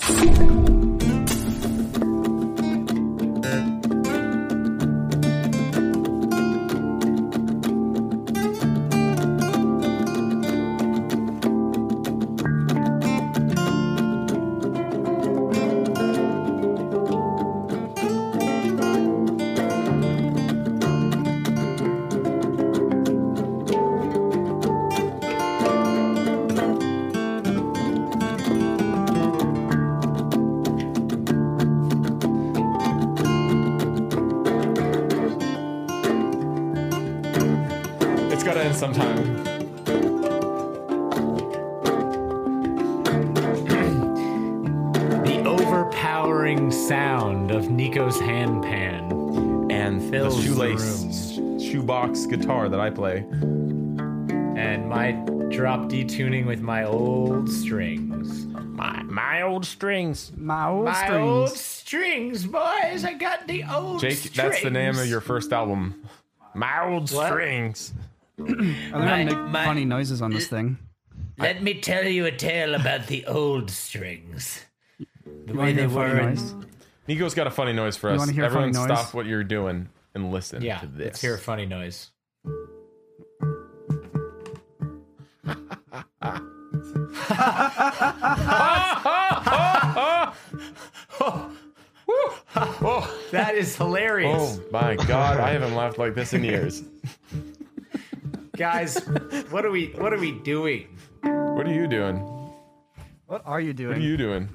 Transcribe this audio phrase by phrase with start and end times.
[0.00, 0.57] It's
[49.98, 51.34] And Fills the the shoelace
[51.72, 53.18] shoebox guitar that I play.
[54.56, 55.10] and my
[55.50, 58.46] drop D tuning with my old strings.
[58.46, 60.30] My my old strings.
[60.36, 61.28] My old My strings.
[61.28, 63.04] old strings, boys.
[63.04, 64.36] I got the old Jake, strings.
[64.36, 66.00] that's the name of your first album.
[66.54, 67.26] My old What?
[67.26, 67.92] strings.
[68.38, 70.78] I learned how My- to make my- funny noises on this thing.
[71.38, 74.64] Let me tell you a tale about the old strings.
[75.46, 76.18] The way they hear a were.
[76.20, 76.54] in- noise?
[77.08, 78.18] Nico's got a funny noise for You us.
[78.20, 78.84] wanna a funny Everyone, noise?
[78.98, 81.04] stop what you're doing and listen Yeah, to this.
[81.06, 82.10] let's hear a funny noise.
[93.30, 94.58] That is hilarious.
[94.60, 96.82] Oh my god, I haven't laughed like this in years.
[98.56, 98.98] Guys,
[99.50, 100.88] what are we what are we doing?
[101.22, 102.16] What are you doing?
[103.26, 103.90] What are you doing?
[103.90, 104.48] What are you doing?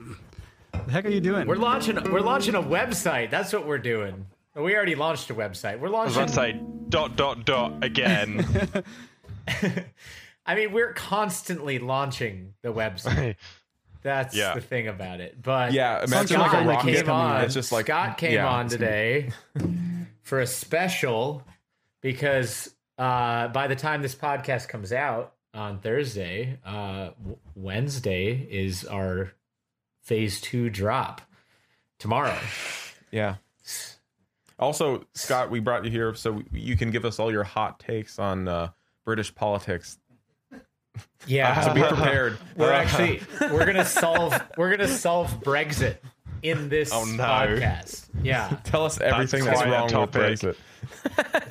[0.73, 1.47] The heck are you doing?
[1.47, 3.29] We're launching we're launching a website.
[3.29, 4.25] That's what we're doing.
[4.55, 5.79] We already launched a website.
[5.79, 6.53] We're launching about to
[6.89, 8.45] dot dot dot again.
[10.45, 13.35] I mean, we're constantly launching the website.
[14.01, 14.53] That's Yeah.
[14.53, 15.41] the thing about it.
[15.41, 17.41] But Yeah, imagine Scott like a rocket came on.
[17.45, 21.43] It's just like Scott came yeah, on it's gonna be- today for a special
[22.01, 27.11] because uh, by the time this podcast comes out on Thursday, uh,
[27.55, 29.31] Wednesday is our
[30.03, 31.21] phase two drop
[31.99, 32.37] tomorrow.
[33.11, 33.35] Yeah.
[34.57, 38.17] Also, Scott, we brought you here so you can give us all your hot takes
[38.17, 38.69] on uh,
[39.05, 39.99] British politics.
[41.27, 42.39] Yeah, to be prepared.
[42.55, 45.97] we're actually we're gonna solve we're gonna solve Brexit
[46.41, 47.23] in this Oh, no.
[47.23, 48.05] podcast.
[48.23, 50.11] Yeah, Tell us everything that's, quite a wrong with.
[50.11, 50.55] Brexit.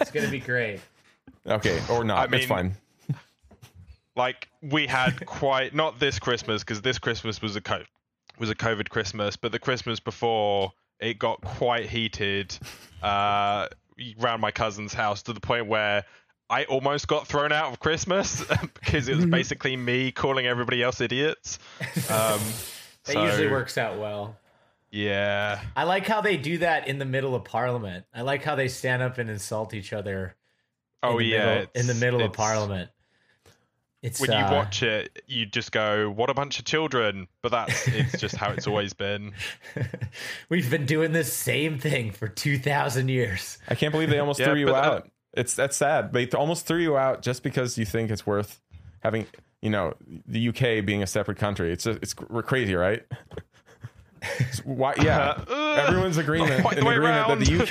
[0.00, 0.80] it's gonna be great.
[1.46, 2.32] Okay, or not.
[2.32, 2.74] I it's fine.
[4.16, 7.84] like we had quite not this Christmas because this Christmas was a co-
[8.38, 12.56] was a COVID Christmas, but the Christmas before it got quite heated
[13.02, 13.68] uh,
[14.20, 16.04] around my cousin's house to the point where
[16.48, 18.44] I almost got thrown out of Christmas
[18.74, 21.58] because it was basically me calling everybody else idiots.
[22.10, 22.40] Um,
[23.04, 24.36] That so, usually works out well.
[24.90, 28.04] Yeah, I like how they do that in the middle of Parliament.
[28.14, 30.36] I like how they stand up and insult each other.
[31.02, 32.90] oh in yeah, middle, in the middle of Parliament.
[34.02, 37.52] It's When you uh, watch it, you just go, "What a bunch of children!" But
[37.52, 39.32] that's it's just how it's always been.
[40.48, 43.58] We've been doing the same thing for two thousand years.
[43.68, 45.10] I can't believe they almost Yeah, threw you but, uh, out.
[45.34, 46.12] It's that's sad.
[46.12, 48.60] They almost threw you out just because you think it's worth
[49.04, 49.26] having,
[49.60, 49.94] you know,
[50.26, 51.72] the UK being a separate country.
[51.72, 53.04] It's just, it's cr- crazy, right?
[54.64, 54.94] Why?
[55.02, 57.62] Yeah, Uh, everyone's agreement quite the in agreement that the.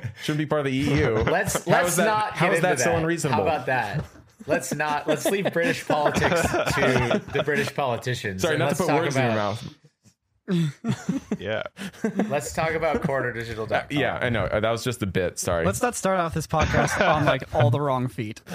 [0.00, 1.14] UK shouldn't be part of the EU.
[1.30, 3.36] Let's How let's that- not how get is that into so unreasonable?
[3.44, 4.04] How about that?
[4.46, 8.42] Let's not let's leave British politics to the British politicians.
[8.42, 9.74] Sorry, not to put words in your mouth.
[11.38, 11.62] Yeah.
[12.28, 13.86] Let's talk about corridordigital.com.
[13.90, 14.44] Yeah, I know.
[14.44, 15.38] Uh, That was just a bit.
[15.38, 15.64] Sorry.
[15.64, 18.42] Let's not start off this podcast on like all the wrong feet.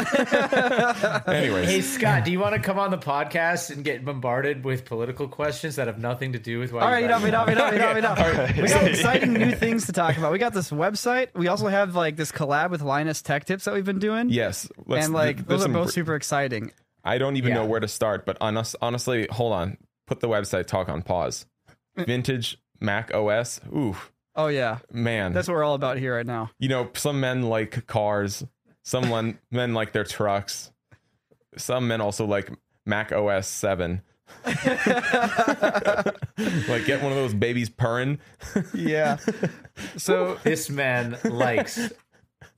[1.28, 4.86] Anyways, Hey Scott, do you want to come on the podcast and get bombarded with
[4.86, 6.82] political questions that have nothing to do with why?
[6.82, 8.56] All right, you enough, enough, enough, enough, enough.
[8.58, 8.90] We got Okay.
[8.92, 10.32] exciting new things to talk about.
[10.32, 11.30] We got this website.
[11.34, 14.30] We also have like this collab with Linus Tech Tips that we've been doing.
[14.30, 14.68] yes.
[14.86, 16.72] Let's, and like those are both br- super exciting.
[17.04, 19.78] I don't even know where to start, but honest, honestly, hold on.
[20.08, 21.46] Put the website talk on pause.
[22.06, 23.60] Vintage Mac OS.
[23.74, 23.96] Ooh,
[24.36, 25.34] Oh yeah, man.
[25.34, 26.50] that's what we're all about here right now.
[26.60, 28.46] you know, some men like cars.
[28.84, 30.72] Some len- men like their trucks.
[31.58, 32.50] Some men also like
[32.86, 34.02] Mac OS 7.
[34.46, 34.56] like
[36.86, 38.20] get one of those babies purring.
[38.74, 39.18] Yeah.
[39.96, 41.80] So This man likes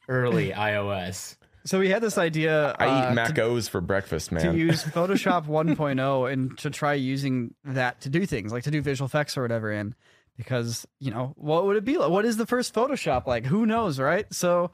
[0.09, 1.37] early iOS.
[1.65, 2.75] So we had this idea.
[2.79, 4.51] I uh, eat Mac to, O's for breakfast, man.
[4.53, 8.81] to use Photoshop 1.0 and to try using that to do things like to do
[8.81, 9.93] visual effects or whatever in
[10.37, 13.65] because you know what would it be like what is the first photoshop like who
[13.65, 14.71] knows right so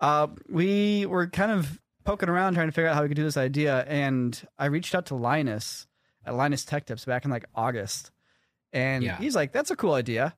[0.00, 3.24] uh, we were kind of poking around trying to figure out how we could do
[3.24, 5.86] this idea and i reached out to linus
[6.24, 8.10] at linus tech tips back in like august
[8.72, 9.16] and Yeah.
[9.16, 10.36] he's like that's a cool idea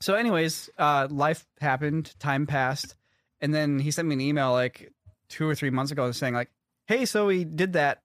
[0.00, 2.94] so anyways uh, life happened time passed
[3.40, 4.92] and then he sent me an email like
[5.28, 6.50] two or three months ago saying like
[6.86, 8.02] hey so we did that.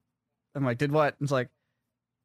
[0.55, 1.15] I'm like did what?
[1.19, 1.49] And it's like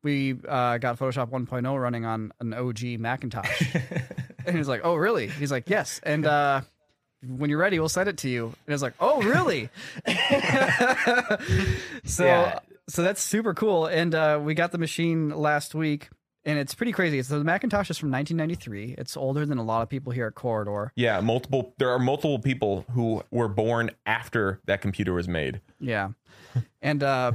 [0.03, 3.63] we uh, got photoshop 1.0 running on an og macintosh.
[4.47, 5.27] And he's like oh really?
[5.27, 6.01] He's like yes.
[6.05, 6.61] And uh,
[7.27, 8.47] when you're ready we'll send it to you.
[8.67, 9.69] And it's like oh really?
[12.05, 12.59] So Yeah.
[12.89, 13.87] so that's super cool.
[13.87, 16.09] And uh, we got the machine last week
[16.47, 19.83] and it's pretty crazy so the macintosh is from 1993 it's older than a lot
[19.83, 24.61] of people here at corridor yeah, multiple there are multiple people who were born after
[24.67, 25.61] that computer was made.
[25.81, 26.11] Yeah.
[26.81, 27.33] And uh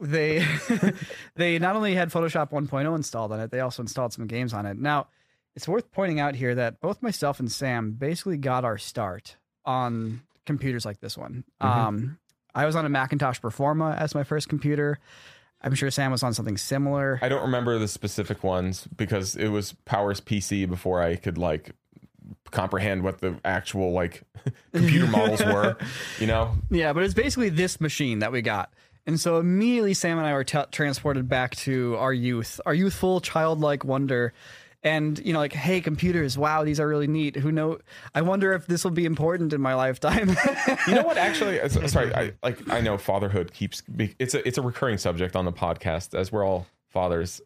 [0.00, 0.46] they
[1.34, 4.66] they not only had Photoshop 1.0 installed on it, they also installed some games on
[4.66, 4.78] it.
[4.78, 5.08] Now,
[5.56, 10.22] it's worth pointing out here that both myself and Sam basically got our start on
[10.46, 11.44] computers like this one.
[11.60, 12.18] Um
[12.54, 14.98] I was on a Macintosh Performa as my first computer.
[15.62, 17.18] I'm sure Sam was on something similar.
[17.22, 21.72] I don't remember the specific ones because it was Powers PC before I could like
[22.50, 24.22] comprehend what the actual like
[24.72, 25.76] computer models were,
[26.18, 26.54] you know?
[26.70, 28.72] Yeah, but it's basically this machine that we got.
[29.06, 33.20] And so immediately Sam and I were t- transported back to our youth, our youthful
[33.20, 34.32] childlike wonder.
[34.84, 36.36] And you know, like, hey, computers!
[36.36, 37.36] Wow, these are really neat.
[37.36, 37.78] Who know?
[38.14, 40.36] I wonder if this will be important in my lifetime.
[40.88, 41.16] You know what?
[41.16, 42.12] Actually, uh, sorry.
[42.14, 42.68] I like.
[42.68, 43.82] I know fatherhood keeps.
[44.18, 44.46] It's a.
[44.46, 47.40] It's a recurring subject on the podcast as we're all fathers.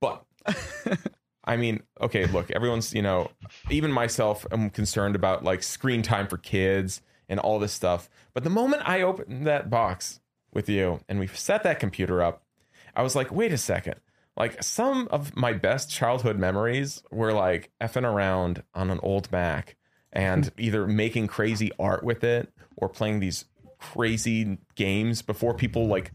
[0.00, 0.24] But
[1.44, 2.24] I mean, okay.
[2.24, 2.94] Look, everyone's.
[2.94, 3.30] You know,
[3.68, 4.46] even myself.
[4.50, 8.08] I'm concerned about like screen time for kids and all this stuff.
[8.32, 10.20] But the moment I opened that box
[10.52, 12.42] with you and we set that computer up,
[12.96, 13.96] I was like, wait a second.
[14.36, 19.76] Like some of my best childhood memories were like effing around on an old Mac
[20.12, 20.60] and hmm.
[20.60, 23.44] either making crazy art with it or playing these
[23.78, 26.12] crazy games before people like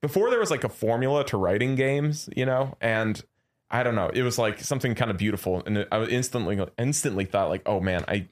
[0.00, 2.76] before there was like a formula to writing games, you know?
[2.80, 3.22] And
[3.70, 7.48] I don't know, it was like something kind of beautiful and I instantly instantly thought
[7.48, 8.28] like, "Oh man, I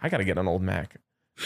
[0.00, 0.96] I got to get an old Mac."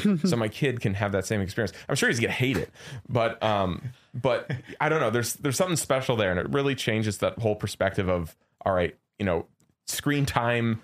[0.25, 1.73] so my kid can have that same experience.
[1.89, 2.71] I'm sure he's gonna hate it,
[3.09, 3.83] but um,
[4.15, 4.51] but
[4.81, 5.11] I don't know.
[5.11, 8.97] There's there's something special there, and it really changes that whole perspective of all right,
[9.19, 9.47] you know,
[9.87, 10.81] screen time,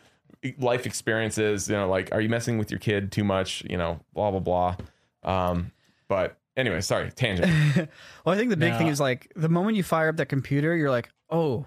[0.59, 1.69] life experiences.
[1.69, 3.62] You know, like are you messing with your kid too much?
[3.69, 4.77] You know, blah blah blah.
[5.23, 5.73] Um,
[6.09, 7.51] but anyway, sorry, tangent.
[8.25, 10.77] well, I think the big thing is like the moment you fire up that computer,
[10.77, 11.67] you're like, oh,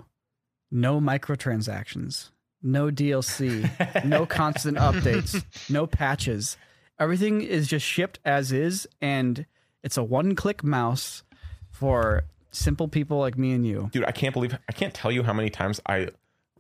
[0.72, 2.30] no microtransactions,
[2.62, 6.58] no DLC, no constant updates, no patches.
[7.00, 9.46] Everything is just shipped as is, and
[9.84, 11.24] it's a one-click mouse
[11.70, 13.90] for simple people like me and you.
[13.92, 16.10] Dude, I can't believe I can't tell you how many times I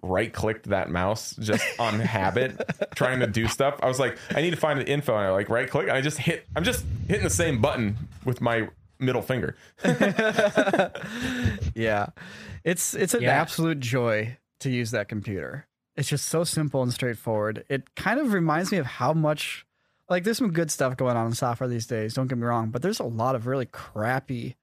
[0.01, 2.59] right clicked that mouse just on habit
[2.95, 3.79] trying to do stuff.
[3.81, 6.01] I was like, I need to find the info and I like right click I
[6.01, 8.67] just hit I'm just hitting the same button with my
[8.99, 9.55] middle finger.
[11.75, 12.07] Yeah,
[12.63, 13.39] it's it's an Yeah.
[13.41, 15.67] absolute joy to use that computer.
[15.95, 17.65] It's just so simple and straightforward.
[17.69, 19.65] It kind of reminds me of how much
[20.09, 22.13] like there's some good stuff going on in software these days.
[22.13, 24.55] Don't get me wrong, but there's a lot of really crappy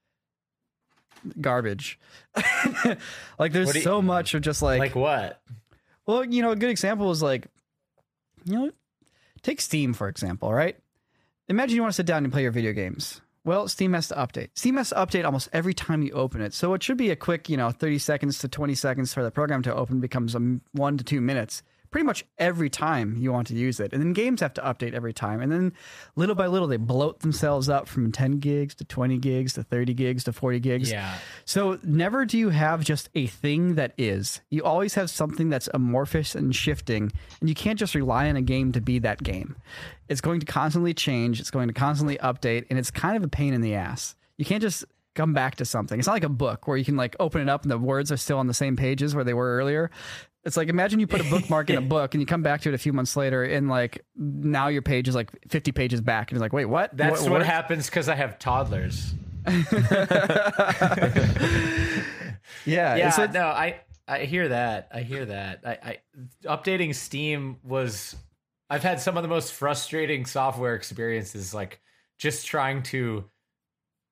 [1.41, 1.99] garbage.
[3.39, 5.41] like there's you- so much of just like, like what?
[6.07, 7.47] well, you know, a good example is like,
[8.45, 8.71] you know,
[9.43, 10.77] take Steam for example, right?
[11.49, 13.21] Imagine you want to sit down and play your video games.
[13.45, 14.51] Well, Steam has to update.
[14.55, 16.53] Steam has to update almost every time you open it.
[16.53, 19.31] So it should be a quick, you know, 30 seconds to 20 seconds for the
[19.31, 21.63] program to open becomes a m- one to two minutes.
[21.91, 23.93] Pretty much every time you want to use it.
[23.93, 25.41] And then games have to update every time.
[25.41, 25.73] And then
[26.17, 29.95] little by little, they bloat themselves up from 10 gigs to 20 gigs to 30
[29.95, 30.91] gigs to 40 gigs.
[30.91, 31.15] Yeah.
[31.45, 34.41] So never do you have just a thing that is.
[34.51, 38.43] You always have something that's amorphous and shifting, and you can't just rely on a
[38.43, 39.57] game to be that game.
[40.09, 43.29] It's going to constantly change, it's going to constantly update, and it's kind of a
[43.29, 44.15] pain in the ass.
[44.37, 45.99] You can't just come back to something.
[45.99, 48.13] It's not like a book where you can like open it up and the words
[48.13, 49.91] are still on the same pages where they were earlier.
[50.45, 52.71] It's like imagine you put a bookmark in a book and you come back to
[52.71, 56.31] it a few months later and like now your page is like 50 pages back
[56.31, 56.97] and it's like wait what?
[56.97, 59.15] That's what, what happens because I have toddlers.
[62.67, 64.89] Yeah, Yeah, no, I I hear that.
[64.93, 65.61] I hear that.
[65.65, 65.99] I, I
[66.45, 68.17] updating Steam was.
[68.69, 71.81] I've had some of the most frustrating software experiences, like
[72.19, 73.25] just trying to,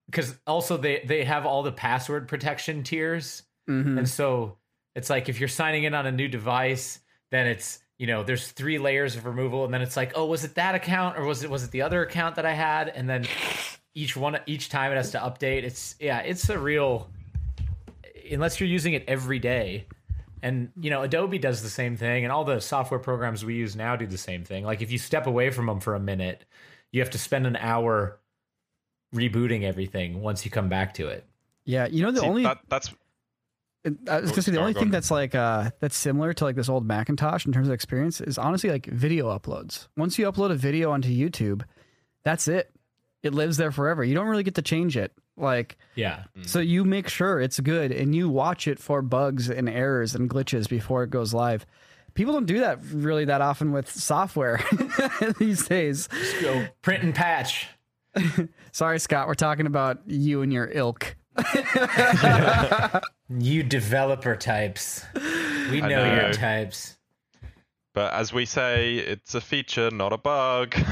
[0.06, 3.99] because also they they have all the password protection tiers, Mhm.
[3.99, 4.56] and so
[4.99, 6.99] it's like if you're signing in on a new device,
[7.31, 10.45] then it's you know there's three layers of removal, and then it's like, oh, was
[10.45, 13.09] it that account or was it was it the other account that I had, and
[13.09, 13.25] then
[13.95, 15.62] each one each time it has to update.
[15.62, 17.09] It's yeah, it's a real
[18.31, 19.87] unless you're using it every day.
[20.43, 23.76] And you know, Adobe does the same thing, and all the software programs we use
[23.76, 24.64] now do the same thing.
[24.64, 26.45] Like if you step away from them for a minute,
[26.90, 28.19] you have to spend an hour
[29.14, 31.25] rebooting everything once you come back to it.
[31.64, 32.93] yeah, you know the See, only that, that's
[34.11, 36.68] I was gonna say the only thing that's like uh that's similar to like this
[36.68, 39.88] old Macintosh in terms of experience is honestly like video uploads.
[39.97, 41.62] Once you upload a video onto YouTube,
[42.25, 42.71] that's it.
[43.23, 44.04] It lives there forever.
[44.04, 45.12] You don't really get to change it.
[45.37, 49.68] Like Yeah, so you make sure it's good and you watch it for bugs and
[49.68, 51.64] errors and glitches before it goes live.
[52.14, 54.61] People don't do that really that often with software
[55.38, 56.09] these days.
[56.40, 57.68] go print and patch.
[58.73, 61.16] Sorry, Scott, we're talking about you and your ilk.
[63.30, 65.04] You developer types,
[65.71, 66.97] we I know, your types.
[67.95, 70.75] but as we say, it's a feature, not a bug.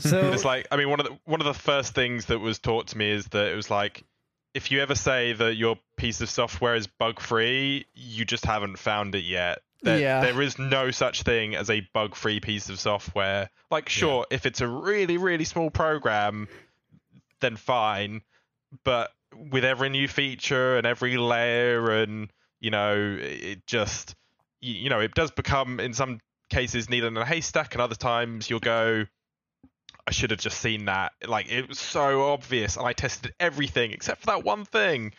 [0.00, 2.58] So it's like I mean one of the one of the first things that was
[2.58, 4.04] taught to me is that it was like
[4.52, 8.78] if you ever say that your piece of software is bug free, you just haven't
[8.78, 9.60] found it yet.
[9.82, 10.20] There, Yeah.
[10.20, 13.48] there is no such thing as a bug free piece of software.
[13.70, 16.48] Like sure, if it's a really really small program,
[17.40, 18.22] then fine.
[18.84, 19.10] But
[19.50, 22.30] with every new feature and every layer and
[22.60, 24.14] you know it just
[24.60, 27.94] you, you know it does become in some cases needle in a haystack and other
[27.94, 29.04] times you'll go
[30.06, 31.12] I should have just seen that.
[31.26, 35.12] Like it was so obvious, and I tested everything except for that one thing.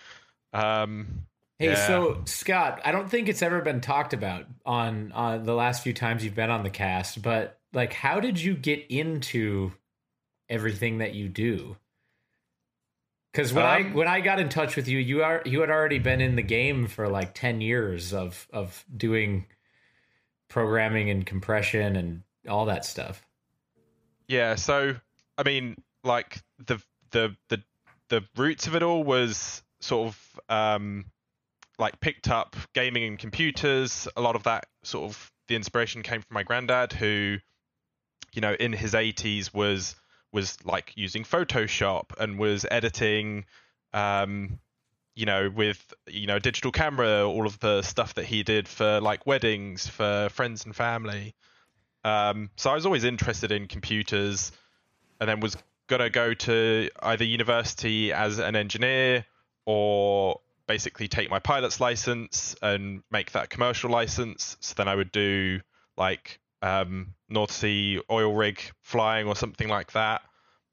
[0.51, 1.27] Um,
[1.59, 1.87] Hey, yeah.
[1.87, 5.93] so Scott, I don't think it's ever been talked about on on the last few
[5.93, 9.73] times you've been on the cast, but like, how did you get into
[10.47, 11.75] everything that you do?
[13.31, 15.69] Because when I Um, when I got in touch with you, you are you had
[15.69, 19.45] already been in the game for like ten years of of doing
[20.47, 23.23] programming and compression and all that stuff.
[24.27, 24.95] yeah, so
[25.37, 26.81] I mean, like the
[27.11, 27.63] the the
[28.09, 31.05] the roots of it all was sort of um,
[31.77, 34.07] like picked up gaming and computers.
[34.17, 37.37] A lot of that sort of the inspiration came from my granddad, who,
[38.33, 39.95] you know, in his 80s was
[40.31, 43.45] was like using Photoshop and was editing,
[43.93, 44.59] um,
[45.15, 48.99] you know, with you know digital camera, all of the stuff that he did for
[49.01, 51.35] like weddings for friends and family.
[52.03, 54.51] Um, so I was always interested in computers,
[55.19, 55.57] and then was
[55.87, 59.25] gonna go to either university as an engineer
[59.65, 64.55] or basically take my pilot's license and make that commercial license.
[64.59, 65.61] So then I would do
[65.97, 70.21] like um, North Sea oil rig flying or something like that.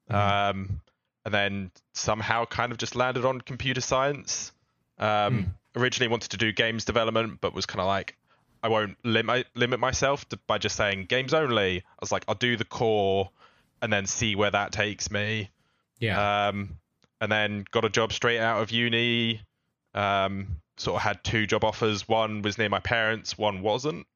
[0.09, 0.81] Um,
[1.25, 4.52] and then somehow kind of just landed on computer science.
[4.99, 8.16] Um, Originally wanted to do games development, but was kind of like,
[8.62, 11.78] I won't limit limit myself to, by just saying games only.
[11.81, 13.31] I was like, I'll do the core
[13.83, 15.50] and then see where that takes me.
[15.99, 16.49] Yeah.
[16.49, 16.78] Um,
[17.21, 19.43] and then got a job straight out of uni.
[19.95, 22.09] Um, sort of had two job offers.
[22.09, 24.07] One was near my parents, one wasn't.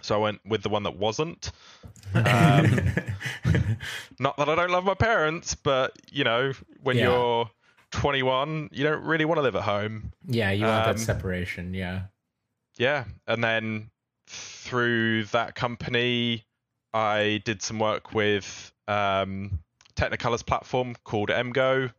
[0.00, 1.50] So I went with the one that wasn't.
[2.14, 2.24] Um,
[4.18, 7.04] not that I don't love my parents, but you know, when Yeah.
[7.04, 7.50] you're
[7.90, 10.12] 21, you don't really want to live at home.
[10.26, 11.74] yeah, you want um, that separation.
[11.74, 12.02] Yeah.
[12.76, 13.90] Yeah, and then
[14.26, 16.44] through that company,
[16.92, 19.60] I did some work with um,
[19.96, 21.92] Technicolor's platform called MGO,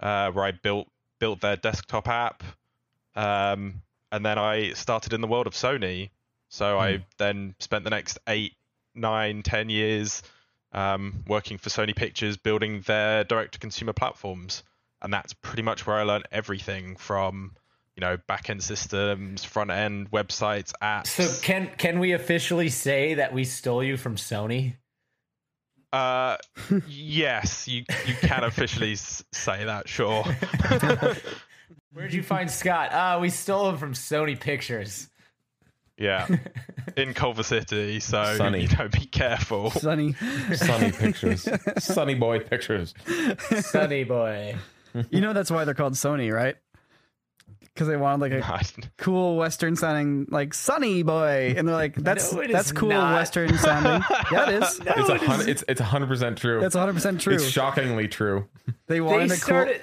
[0.00, 2.42] uh, where I built built their desktop app,
[3.16, 6.10] um, and then I started in the world of Sony.
[6.48, 8.54] So I then spent the next eight,
[8.94, 10.22] nine, ten years
[10.72, 14.62] um, working for Sony Pictures, building their direct-to-consumer platforms,
[15.02, 17.52] and that's pretty much where I learned everything from
[17.96, 21.08] you know back end systems, front end websites, apps.
[21.08, 24.76] So can can we officially say that we stole you from Sony?
[25.92, 26.36] Uh,
[26.86, 29.88] yes, you you can officially say that.
[29.88, 30.22] Sure.
[31.92, 32.90] Where'd you find Scott?
[32.92, 35.08] Ah, we stole him from Sony Pictures.
[35.98, 36.26] Yeah,
[36.96, 38.00] in Culver City.
[38.00, 38.62] So Sunny.
[38.62, 39.70] you know, be careful.
[39.70, 40.14] Sunny.
[40.54, 41.48] Sunny pictures.
[41.78, 42.94] Sunny boy pictures.
[43.60, 44.56] Sunny boy.
[45.10, 46.56] You know that's why they're called Sony, right?
[47.60, 52.32] Because they wanted like a cool Western sounding like Sunny Boy, and they're like, "That's
[52.32, 53.14] No, that's cool not.
[53.14, 54.02] Western sounding."
[54.32, 54.80] yeah, it is.
[54.84, 55.48] It's a hundred.
[55.48, 56.60] It's it's a hundred percent true.
[56.60, 57.34] That's 100 percent true.
[57.34, 58.48] It's shockingly true.
[58.88, 59.74] They wanted They a cool.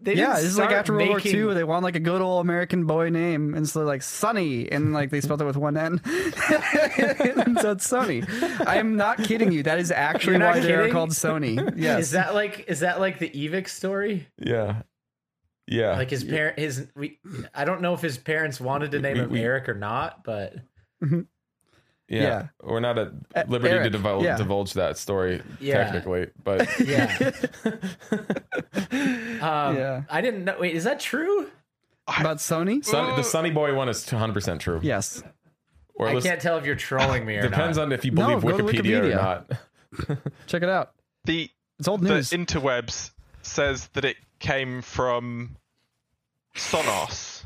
[0.00, 0.16] Started.
[0.16, 1.54] They Yeah, didn't this is like start after World War II.
[1.54, 5.10] They want like a good old American boy name, and so like Sunny, and like
[5.10, 8.26] they spelled it with one N, and so it's Sony.
[8.66, 9.62] I'm not kidding you.
[9.62, 11.74] That is actually You're not why they are called Sony.
[11.76, 12.00] Yes.
[12.04, 14.26] Is that like is that like the Evix story?
[14.38, 14.82] Yeah.
[15.66, 15.96] Yeah.
[15.96, 17.18] Like his parent, his we.
[17.54, 20.24] I don't know if his parents wanted to name We- him we- Eric or not,
[20.24, 20.54] but
[21.02, 21.20] mm-hmm.
[22.10, 22.22] Yeah.
[22.22, 22.46] yeah.
[22.62, 24.36] We're not at Uh, liberty Eric, to divulge, yeah.
[24.36, 25.84] divulge that story Yeah.
[25.84, 27.30] technically, but yeah.
[29.40, 30.02] um, Yeah.
[30.10, 30.56] I didn't know.
[30.58, 31.48] Wait, is that true?
[32.08, 32.84] about Sony?
[32.84, 34.80] Sun, the Sunny Boy one is 100 percent true.
[34.82, 35.22] Yes.
[35.94, 37.50] Or I list- can't tell if you're trolling me or not.
[37.52, 37.84] depends not.
[37.84, 39.12] on if you believe go to Wikipedia, Wikipedia.
[39.12, 40.18] or not.
[40.48, 40.92] Check it out.
[41.24, 41.48] the
[41.78, 42.30] It's old news.
[42.30, 43.12] the interwebs
[43.42, 45.56] says that it came from
[46.56, 47.44] sonus,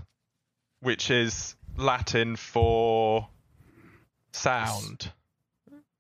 [0.81, 3.29] which is Latin for
[4.35, 5.11] sound.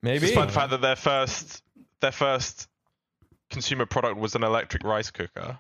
[0.02, 0.26] Maybe.
[0.26, 1.62] Despite the fact that their first
[2.00, 2.68] their first
[3.50, 5.58] consumer product was an electric rice cooker.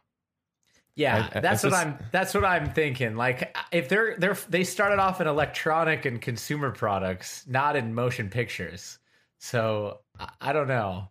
[0.96, 1.98] Yeah, I- I- that's it's what I'm.
[2.12, 3.16] That's what I'm thinking.
[3.16, 8.28] Like, if they're they're they started off in electronic and consumer products, not in motion
[8.30, 8.98] pictures.
[9.38, 11.08] So I, I don't know.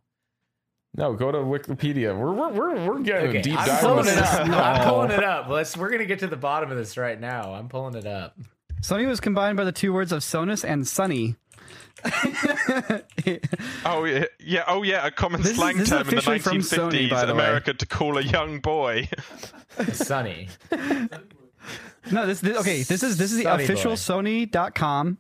[0.96, 2.18] no, go to Wikipedia.
[2.18, 3.82] We're we're we're, we're getting Okay, a deep I'm dive.
[3.82, 4.48] pulling it up.
[4.50, 5.50] I'm pulling it up.
[5.50, 5.76] Let's.
[5.76, 7.54] We're gonna get to the bottom of this right now.
[7.54, 8.38] I'm pulling it up.
[8.84, 11.36] Sony was combined by the two words of Sonus and Sunny.
[13.86, 14.64] Oh yeah, yeah.
[14.68, 17.28] Oh yeah, a common This slang is term in the officially from Sony, 1950s in
[17.28, 17.44] the way.
[17.44, 19.08] America to call a young boy.
[19.94, 20.50] Sunny.
[22.12, 22.84] No, this, this okay.
[22.84, 23.96] This is this is the Sunny official boy.
[23.96, 25.20] Sony.com.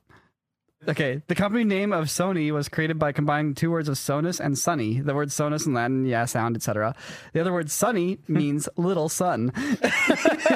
[0.87, 4.57] Okay, the company name of Sony was created by combining two words of Sonus and
[4.57, 4.99] Sunny.
[4.99, 6.93] The word Sonus in Latin, yeah, sound, etc.
[7.31, 9.51] The other word Sunny means little sun.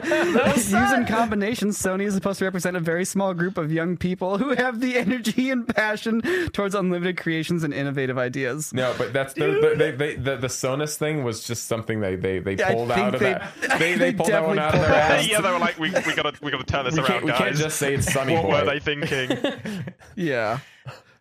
[0.05, 4.37] Used in combination, Sony is supposed to represent a very small group of young people
[4.37, 8.73] who have the energy and passion towards unlimited creations and innovative ideas.
[8.73, 12.15] No, but that's the the, they, they, the the Sonus thing was just something they
[12.15, 13.53] they, they pulled think out of they- that.
[13.79, 15.27] They, they they pulled that one out of their ass.
[15.27, 17.31] yeah, they were like, we, we gotta we gotta turn this We around, can't, we
[17.31, 18.49] can't just say it's Sunny what Boy.
[18.59, 19.83] were they thinking?
[20.17, 20.59] Yeah.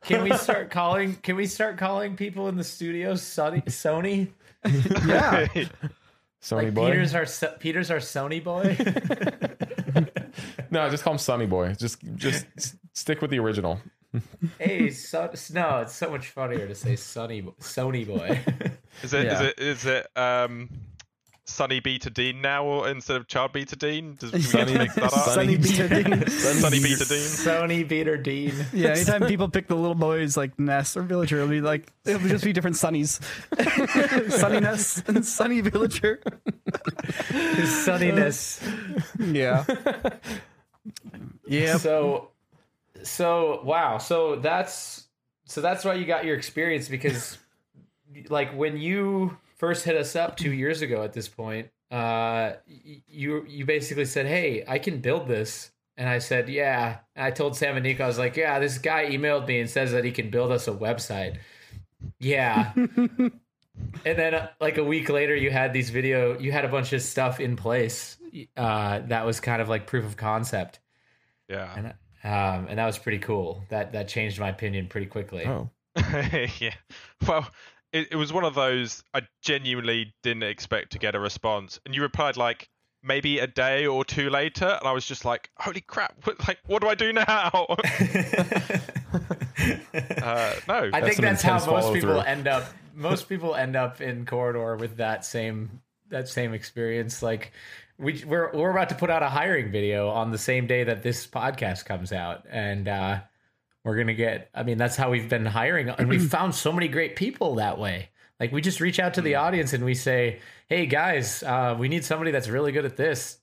[0.02, 1.14] Can we start calling?
[1.16, 4.28] Can we start calling people in the studio Sunny, Sony?
[5.06, 5.46] Yeah.
[6.42, 6.90] Sony Like Boy?
[6.90, 7.26] Peter's our
[7.58, 8.76] Peter's our Sony boy.
[10.70, 11.74] No, just call him Sunny Boy.
[11.78, 12.46] Just just
[12.92, 13.80] stick with the original.
[14.58, 18.40] hey, so, no, it's so much funnier to say Sunny Sony boy.
[19.02, 19.42] Is it is Yeah.
[19.42, 20.68] it is it um
[21.48, 24.16] Sunny Beta Dean now or instead of Child Beta Dean?
[24.18, 25.12] Does do we get Sunny- to mix that up?
[25.12, 26.26] Sunny Beta Dean.
[26.28, 27.18] Sunny Beta Dean.
[27.18, 28.52] Sony Beater Dean.
[28.72, 32.28] Yeah, anytime people pick the little boys like Ness or Villager, it'll be like it'll
[32.28, 33.20] just be different Sunnies.
[34.32, 36.20] Sunny Ness and Sunny Villager.
[37.30, 38.60] His sunniness.
[39.20, 39.64] Yeah.
[41.46, 41.76] Yeah.
[41.78, 42.30] So,
[43.02, 43.98] so wow.
[43.98, 45.04] So that's
[45.44, 47.38] so that's why you got your experience because,
[48.28, 53.44] like, when you first hit us up two years ago at this point, uh, you
[53.48, 57.56] you basically said, "Hey, I can build this." And I said, "Yeah." And I told
[57.56, 60.12] Sam and Nico, I was like, "Yeah, this guy emailed me and says that he
[60.12, 61.38] can build us a website."
[62.20, 62.72] Yeah.
[62.76, 63.32] and
[64.04, 66.38] then, uh, like a week later, you had these video.
[66.38, 68.18] You had a bunch of stuff in place.
[68.56, 70.80] Uh, that was kind of like proof of concept
[71.48, 71.72] Yeah.
[71.74, 71.86] and
[72.22, 73.64] um, and that was pretty cool.
[73.70, 75.46] That that changed my opinion pretty quickly.
[75.46, 75.70] Oh.
[76.60, 76.74] yeah.
[77.26, 77.48] Well,
[77.92, 81.94] it, it was one of those I genuinely didn't expect to get a response, and
[81.94, 82.68] you replied like
[83.02, 86.14] maybe a day or two later, and I was just like, "Holy crap!
[86.24, 87.24] What, like, what do I do now?"
[90.22, 92.18] uh, no, I think some that's how most people follow-through.
[92.20, 92.64] end up.
[92.94, 97.22] Most people end up in corridor with that same that same experience.
[97.22, 97.52] Like
[97.98, 101.02] we we're we're about to put out a hiring video on the same day that
[101.02, 103.20] this podcast comes out, and uh,
[103.86, 104.50] we're gonna get.
[104.52, 107.78] I mean, that's how we've been hiring, and we found so many great people that
[107.78, 108.08] way.
[108.40, 111.88] Like we just reach out to the audience and we say, "Hey guys, uh, we
[111.88, 113.38] need somebody that's really good at this.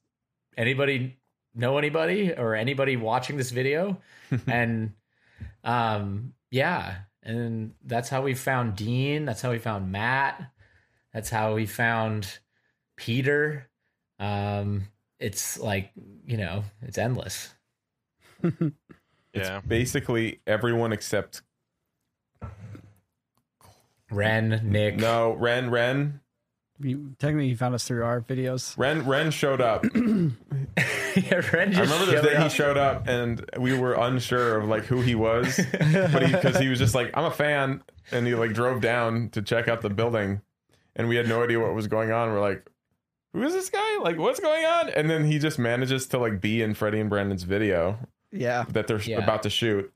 [0.58, 1.17] Anybody
[1.56, 4.01] know anybody or anybody watching this video?"
[4.47, 4.91] and
[5.63, 9.23] um, yeah, and that's how we found Dean.
[9.23, 10.51] That's how we found Matt.
[11.13, 12.39] That's how we found
[12.97, 13.69] Peter.
[14.19, 15.91] Um, it's like
[16.25, 17.53] you know it's endless.
[19.34, 19.62] Yeah.
[19.65, 21.41] Basically, everyone except
[24.12, 25.69] Ren, Nick, no Ren.
[25.69, 26.19] Ren.
[26.80, 28.78] You, technically, he found us through our videos.
[28.78, 29.06] Ren.
[29.06, 29.86] Ren showed up.
[29.96, 34.58] yeah, Ren just I remember the showed day he showed up, and we were unsure
[34.60, 38.28] of like who he was, but because he, was just like, "I'm a fan," and
[38.28, 40.41] he like drove down to check out the building,
[40.96, 42.32] and we had no idea what was going on.
[42.32, 42.67] We're like,
[43.34, 44.00] "Who is this guy?
[44.00, 47.10] Like, what's going on?" And then he just manages to like be in Freddie and
[47.10, 48.00] Brandon's video
[48.34, 48.65] Yeah.
[48.69, 49.19] that they're Yeah.
[49.24, 49.91] about to shoot.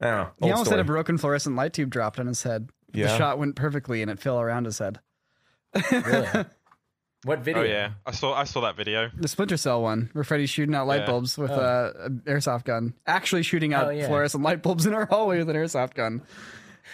[0.00, 0.30] I don't know.
[0.38, 0.78] He Old almost story.
[0.78, 2.68] had a broken fluorescent light tube dropped on his head.
[2.92, 3.16] The Yeah.
[3.16, 5.00] shot went perfectly and it fell around his head.
[5.90, 6.26] Really?
[7.24, 7.62] What video?
[7.62, 9.10] Oh yeah, I saw I saw that video.
[9.12, 11.06] The Splinter Cell one, where Freddie's shooting out light Yeah.
[11.06, 11.54] bulbs with Oh.
[11.56, 12.94] uh, an airsoft gun.
[13.08, 14.06] Actually shooting out Oh, yeah.
[14.06, 16.22] fluorescent light bulbs in our hallway with an airsoft gun.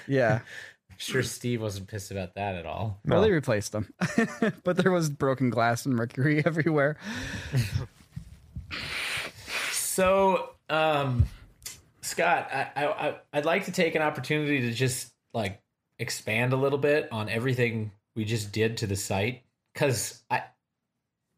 [0.09, 0.41] Yeah.
[0.97, 3.01] Sure, Steve wasn't pissed about that at all.
[3.05, 3.93] Well, they replaced them.
[4.65, 6.97] but there was broken glass and mercury everywhere.
[9.73, 11.25] So, um,
[12.03, 15.61] Scott, I, I, I- I'd like to take an opportunity to just like
[15.99, 20.43] expand a little bit on everything we just did to the site because I,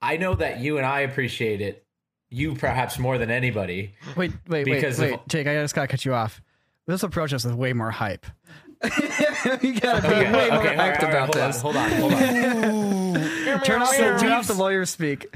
[0.02, 1.82] I know that you and I appreciate it.
[2.28, 3.92] You perhaps more than anybody.
[4.16, 5.28] Wait, wait, Because wait, of- wait.
[5.28, 6.42] Jake, I just gotta cut you off.
[6.86, 8.26] This approach us with way more hype.
[9.62, 11.60] you gotta be Okay, way more okay, hyped all right, about hold on, this.
[11.62, 13.60] hold on, hold on.
[13.64, 15.26] Turn off, So turn off the lawyers speak.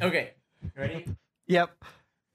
[0.00, 0.30] Okay,
[0.76, 1.04] ready?
[1.48, 1.84] Yep.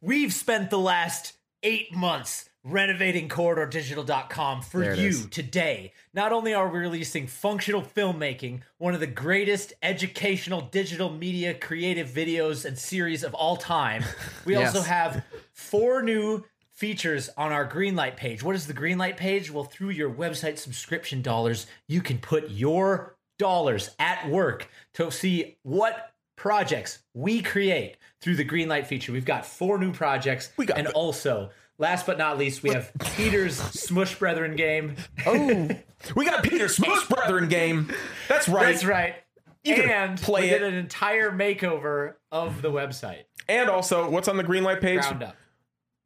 [0.02, 1.34] We've spent the last
[1.64, 5.26] eight months renovating corridordigital.com for you is.
[5.28, 5.94] today.
[6.14, 12.08] Not only are we releasing functional filmmaking, one of the greatest educational digital media creative
[12.10, 14.04] videos and series of all time,
[14.46, 14.76] we Yes.
[14.76, 18.42] also have four new features on our Greenlight page.
[18.42, 19.52] What is the Greenlight page?
[19.52, 25.58] Well, through your website subscription dollars, you can put your dollars at work to see
[25.64, 29.12] what projects we create through the green light feature.
[29.12, 30.50] We've got four new projects.
[30.58, 34.96] We got and the- also, last but not least, we have Peter's Smush Brethren game.
[35.26, 35.70] Oh,
[36.16, 37.92] we got Peter's Smush Brethren game.
[38.28, 38.72] That's right.
[38.72, 39.16] That's right.
[39.64, 43.24] You And play we did an entire makeover of the website.
[43.48, 45.04] And also, what's on the green light page?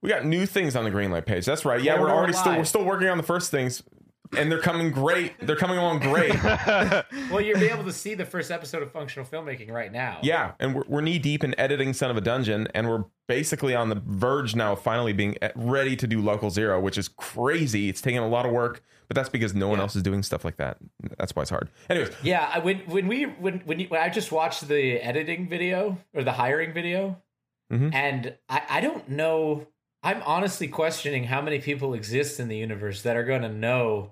[0.01, 1.45] We got new things on the green light page.
[1.45, 1.81] That's right.
[1.81, 3.81] Yeah, we're already still we're still working on the first things,
[4.37, 5.33] and they're coming great.
[5.45, 6.33] They're coming along great.
[7.31, 10.19] Well, you'll be able to see the first episode of Functional Filmmaking right now.
[10.21, 13.73] Yeah, and we're, we're knee deep in editing Son of a Dungeon, and we're basically
[13.75, 17.89] on the verge now of finally being ready to do Local Zero, which is crazy.
[17.89, 20.45] It's taking a lot of work, but that's because no one else is doing stuff
[20.45, 20.77] like that.
[21.17, 21.69] That's why it's hard.
[21.89, 25.49] Anyways, Yeah, I, when when we when when, you, when I just watched the editing
[25.49, 27.21] video or the hiring video,
[27.71, 27.93] Mhm.
[27.93, 29.67] and I, I don't know.
[30.05, 34.11] I'm honestly questioning how many people exist in the universe that are going to know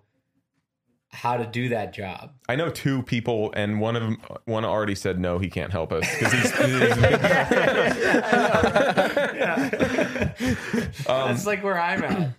[1.10, 2.32] how to do that job.
[2.50, 5.94] I know two people, and one of them, one already said no, he can't help
[5.94, 6.52] us because he's.
[6.52, 6.98] he's-
[11.08, 12.30] Um, That's like where I'm at.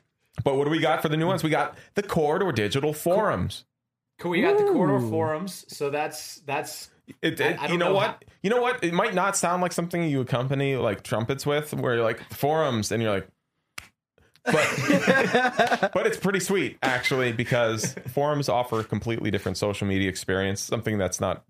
[0.42, 1.42] but what do we got for the new ones?
[1.44, 3.64] We got the Corridor Digital Forums.
[4.18, 4.32] Cool.
[4.32, 5.10] We got the corridor Ooh.
[5.10, 6.90] forums, so that's that's
[7.22, 8.06] It, it- I you don't know, know what?
[8.06, 8.82] how- You know what?
[8.84, 12.90] It might not sound like something you accompany like trumpets with, where you're like forums,
[12.92, 13.28] and you're like,
[14.44, 20.61] but but it's pretty sweet actually because forums offer a completely different social media experience,
[20.61, 21.44] something that's not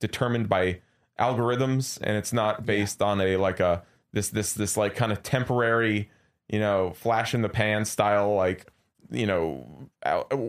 [0.00, 0.80] determined by
[1.18, 3.82] algorithms, and it's not based on a like a
[4.12, 6.10] this this this like kind of temporary,
[6.48, 8.66] you know, flash in the pan style like
[9.10, 9.88] you know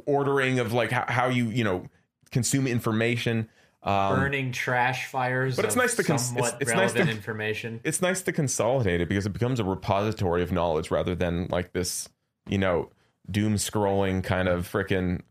[0.06, 1.86] ordering of like how, how you you know
[2.32, 3.50] consume information.
[3.82, 5.56] Um, burning trash fires.
[5.56, 7.80] but it's of nice to cons- somewhat it's- it's nice relevant to- information.
[7.86, 11.72] it's nice to consolidate it because it becomes a repository of knowledge rather than like
[11.72, 12.10] this,
[12.48, 12.90] you know,
[13.32, 15.22] doom scrolling kind of freaking.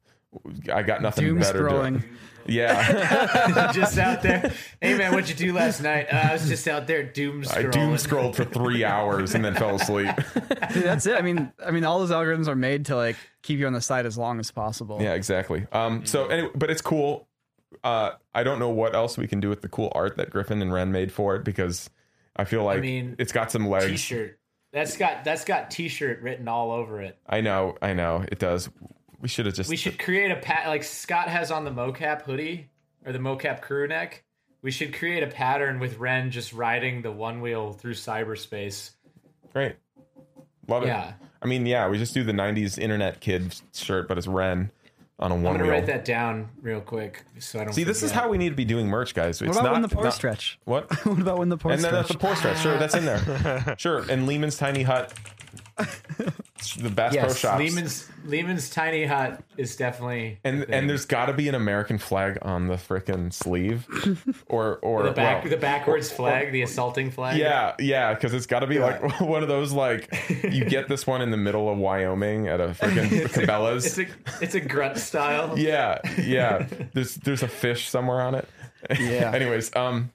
[0.72, 1.60] I got nothing Doom better.
[1.64, 2.00] scrolling.
[2.02, 2.06] To,
[2.52, 4.50] yeah, just out there.
[4.80, 6.06] Hey man, what'd you do last night?
[6.10, 7.66] Uh, I was just out there doom scrolling.
[7.66, 10.08] I doom scrolled for three hours and then fell asleep.
[10.72, 11.16] Dude, that's it.
[11.16, 13.80] I mean, I mean, all those algorithms are made to like keep you on the
[13.82, 14.98] site as long as possible.
[15.02, 15.66] yeah, exactly.
[15.72, 16.06] Um.
[16.06, 17.27] So anyway, but it's cool.
[17.84, 20.62] Uh, I don't know what else we can do with the cool art that Griffin
[20.62, 21.90] and Ren made for it because
[22.36, 23.86] I feel like I mean, it's got some legs.
[23.86, 24.38] T-shirt.
[24.72, 27.18] That's got that's got T-shirt written all over it.
[27.26, 28.68] I know, I know, it does.
[29.20, 29.68] We should have just.
[29.68, 32.70] We should create a pat like Scott has on the mocap hoodie
[33.04, 34.24] or the mocap crew neck.
[34.60, 38.90] We should create a pattern with Ren just riding the one wheel through cyberspace.
[39.52, 39.76] Great.
[40.66, 40.88] Love it.
[40.88, 41.14] Yeah.
[41.40, 44.70] I mean, yeah, we just do the 90s internet kid shirt, but it's Ren
[45.20, 45.72] on a one I'm gonna wheel.
[45.72, 47.72] write that down real quick so I don't.
[47.72, 49.42] See, this is how we need to be doing merch, guys.
[49.42, 50.58] It's What about not when the pour not- stretch?
[50.64, 50.90] What?
[51.06, 52.58] what about when the pour and then that's the pour stretch.
[52.60, 53.74] Sure, that's in there.
[53.78, 54.04] Sure.
[54.10, 55.12] And Lehman's Tiny Hut.
[56.78, 57.58] The Bass Pro Yes, Shops.
[57.58, 62.38] Lehman's Lehman's tiny hut is definitely and and there's got to be an American flag
[62.42, 63.86] on the frickin' sleeve,
[64.48, 67.38] or or the back well, the backwards flag, the assaulting flag.
[67.38, 71.06] Yeah, yeah, because it's got to be like one of those like you get this
[71.06, 73.86] one in the middle of Wyoming at a freaking Cabela's.
[73.86, 75.58] It's a it's a grunt style.
[75.58, 76.66] yeah, yeah.
[76.92, 78.48] There's there's a fish somewhere on it.
[78.98, 79.32] Yeah.
[79.34, 80.12] Anyways, um,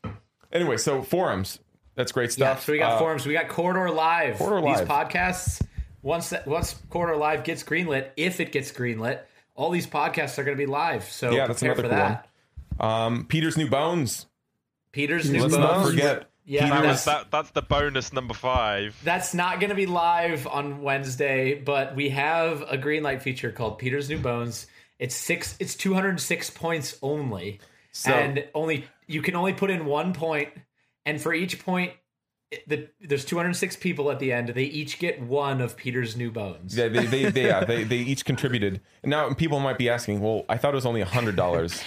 [0.52, 1.60] anyway, so forums.
[1.96, 2.66] That's great Yeah, stuff.
[2.66, 3.26] so we got Uh, forums.
[3.26, 4.38] We got Corridor Live.
[4.38, 4.88] Corridor these Live.
[4.88, 5.62] podcasts,
[6.04, 9.22] once that once Corridor Live gets greenlit, if it gets greenlit,
[9.56, 11.06] all these podcasts are going to be live.
[11.06, 12.20] So Yeah, that's prepare another for cool
[12.80, 12.86] that.
[12.86, 14.28] Um, Peter's new bones.
[14.92, 15.64] Peter's new Let's bones.
[15.78, 16.30] not forget.
[16.46, 19.00] Yeah, That that's, was, that, that's the bonus number five.
[19.04, 23.80] that's not going to be live on Wednesday, but we have a greenlight feature called
[23.80, 24.68] Peter's New Bones.
[25.00, 25.56] It's six.
[25.60, 27.60] It's two hundred six points only,
[27.94, 30.50] So- and only you can only put in one point,
[31.06, 31.94] and for each point.
[32.54, 34.50] It- The, there's 206 people at the end.
[34.50, 36.78] They each get one of Peter's new bones.
[36.78, 38.82] Yeah, they they they, yeah, they they each contributed.
[39.04, 41.82] Now people might be asking, well, I thought it was only hundred dollars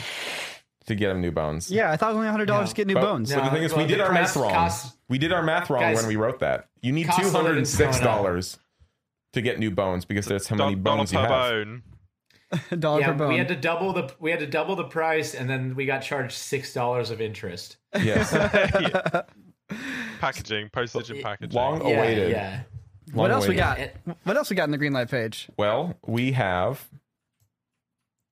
[0.87, 1.71] to get him new bones.
[1.71, 2.73] Yeah, I thought it was only hundred dollars No.
[2.73, 3.35] to get new But, bones.
[3.35, 4.51] but the thing is, we did our math wrong.
[4.53, 6.69] costs- we did our math wrong Guys, when we wrote that.
[6.83, 8.17] You need cost two of hundred and living's six going up.
[8.19, 8.59] dollars
[9.33, 11.31] to get new bones because that's how many Do- dollar bones you per have.
[11.31, 11.83] bone.
[12.79, 13.29] dollar yeah, per bone.
[13.33, 15.99] we had to double the we had to double the price, and then we got
[16.03, 17.77] charged six dollars of interest.
[18.01, 18.33] Yes,
[20.21, 21.55] Packaging, postage and packaging.
[21.57, 22.31] long Yeah, awaited.
[22.31, 22.61] yeah.
[23.13, 23.93] what else we long-awaited.
[24.07, 24.17] got?
[24.25, 25.49] What else we got in the green light page?
[25.57, 26.89] Well, we have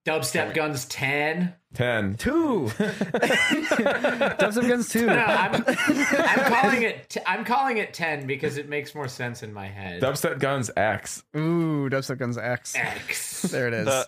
[0.07, 1.55] Dubstep Guns ten.
[1.73, 2.17] ten.
[2.17, 2.67] Two.
[2.79, 5.07] Dubstep Guns two.
[5.07, 7.09] No, I'm, I'm calling it.
[7.09, 10.03] T- I'm calling it ten because it makes more sense in my head.
[10.03, 11.25] Dubstep Guns X.
[11.37, 12.75] Ooh, Dubstep Guns X.
[12.77, 13.43] X.
[13.43, 13.87] There it is.
[13.87, 14.07] The,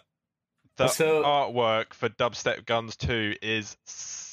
[0.77, 3.77] the So- artwork for Dubstep Guns 2 is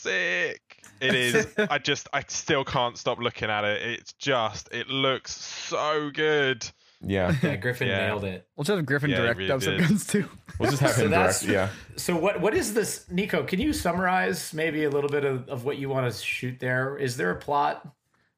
[0.04, 0.62] sick.
[1.02, 1.48] It is.
[1.70, 3.82] I just, I still can't stop looking at it.
[3.82, 6.66] It's just, it looks so good.
[7.06, 8.08] Yeah, Yeah, Griffin Yeah.
[8.08, 8.48] nailed it.
[8.56, 9.80] we'll just have Griffin Yeah, direct really Dubstep did.
[9.82, 10.30] Guns too.
[10.60, 11.54] we'll just have So him that's- direct.
[11.54, 11.98] Yeah.
[11.98, 13.44] So what what is this, Nico?
[13.44, 16.96] Can you summarize maybe a little bit of, of what you want to shoot there?
[16.98, 17.86] Is there a plot?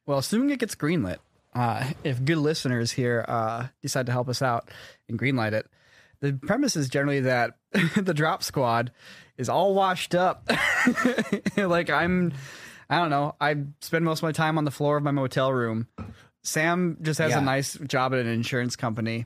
[0.07, 1.17] Well, assuming it gets greenlit,
[1.53, 4.69] uh, if good listeners here uh, decide to help us out
[5.07, 5.67] and greenlight it,
[6.21, 7.51] the premise is generally that
[7.95, 8.91] the drop squad
[9.37, 10.49] is all washed up.
[11.57, 12.33] like I'm,
[12.89, 13.35] I don't know.
[13.41, 15.87] I spend most of my time on the floor of my motel room.
[16.43, 17.39] Sam just has Yeah.
[17.39, 19.25] a nice job at an insurance company,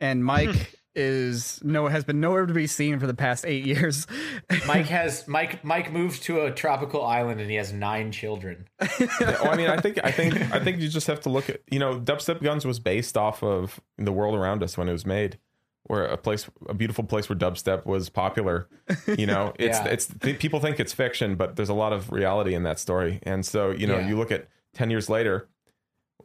[0.00, 4.06] and Mike is no has been nowhere to be seen for the past eight years.
[4.66, 8.68] Mike has Mike Mike moved to a tropical island and he has nine children.
[9.00, 11.48] Yeah, well, I mean, I think, I think, I think you just have to look
[11.48, 14.92] at, you know, Dubstep Guns was based off of the world around us when it
[14.92, 15.38] was made,
[15.84, 18.68] where a place, a beautiful place where dubstep was popular.
[19.06, 19.84] You know, it's, Yeah.
[19.88, 23.18] it's, th- people think it's fiction, but there's a lot of reality in that story.
[23.24, 24.08] And so, you know, Yeah.
[24.08, 25.48] you look at ten years later,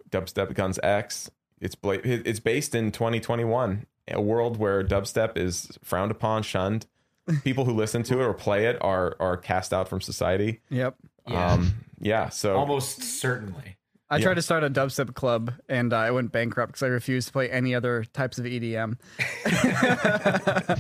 [0.10, 1.30] Dubstep Guns X.
[1.60, 6.86] It's bla- it's based in 2021, a world where dubstep is frowned upon, shunned.
[7.44, 10.62] People who listen to it or play it are are cast out from society.
[10.70, 10.96] yep.
[11.28, 11.54] Yeah.
[11.54, 12.30] Um, yeah.
[12.30, 13.77] So Almost certainly.
[14.10, 14.24] I Yeah.
[14.24, 17.34] tried to start a dubstep club and uh, I went bankrupt because I refused to
[17.34, 18.98] play any other types of EDM.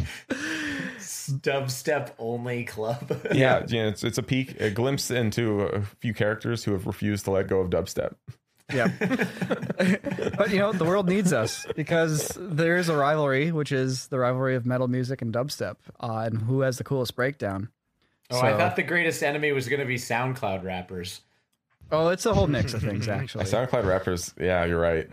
[1.41, 3.21] Dubstep only club.
[3.33, 6.87] yeah, you know, it's it's a peek, a glimpse into a few characters who have
[6.87, 8.15] refused to let go of dubstep.
[8.73, 8.87] Yeah.
[10.37, 14.19] but you know, the world needs us because there is a rivalry, which is the
[14.19, 17.69] rivalry of metal music and dubstep, uh, and who has the coolest breakdown.
[18.29, 21.21] Oh, I thought the greatest enemy was going to be SoundCloud rappers.
[21.91, 23.45] Oh, it's a whole mix of things actually.
[23.45, 25.07] SoundCloud rappers, yeah, you're right.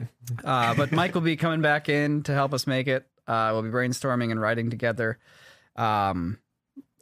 [0.44, 3.06] Uh, but Mike will be coming back in to help us make it.
[3.26, 5.18] Uh, we'll be brainstorming and writing together.
[5.76, 6.38] Um,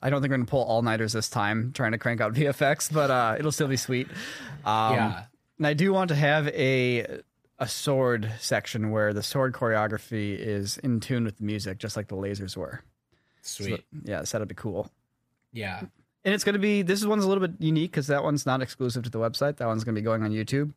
[0.02, 2.92] I don't think we're gonna pull all nighters this time, trying to crank out VFX,
[2.92, 4.08] but uh, it'll still be sweet.
[4.64, 5.24] Um, Yeah.
[5.58, 7.20] And I do want to have a
[7.58, 12.08] a sword section where the sword choreography is in tune with the music, just like
[12.08, 12.82] the lasers were.
[13.42, 13.84] So, Sweet.
[14.02, 14.90] yeah, so that'd be cool.
[15.52, 15.82] Yeah.
[16.24, 18.62] And it's going to be this one's a little bit unique because that one's not
[18.62, 19.56] exclusive to the website.
[19.56, 20.72] That one's going to be going on YouTube.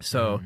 [0.00, 0.40] So,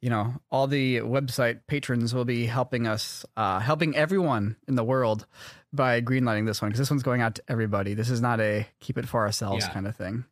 [0.00, 4.84] you know, all the website patrons will be helping us, uh, helping everyone in the
[4.84, 5.26] world
[5.72, 7.94] by greenlighting this one because this one's going out to everybody.
[7.94, 9.72] This is not a keep it for ourselves Yeah.
[9.72, 10.24] kind of thing.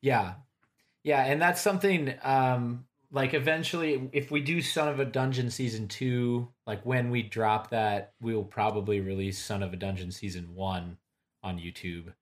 [0.00, 0.34] Yeah.
[1.04, 5.86] Yeah, and that's something um like eventually if we do Son of a Dungeon season
[5.88, 10.96] 2, like when we drop that, we'll probably release Son of a Dungeon season 1
[11.42, 12.12] on YouTube.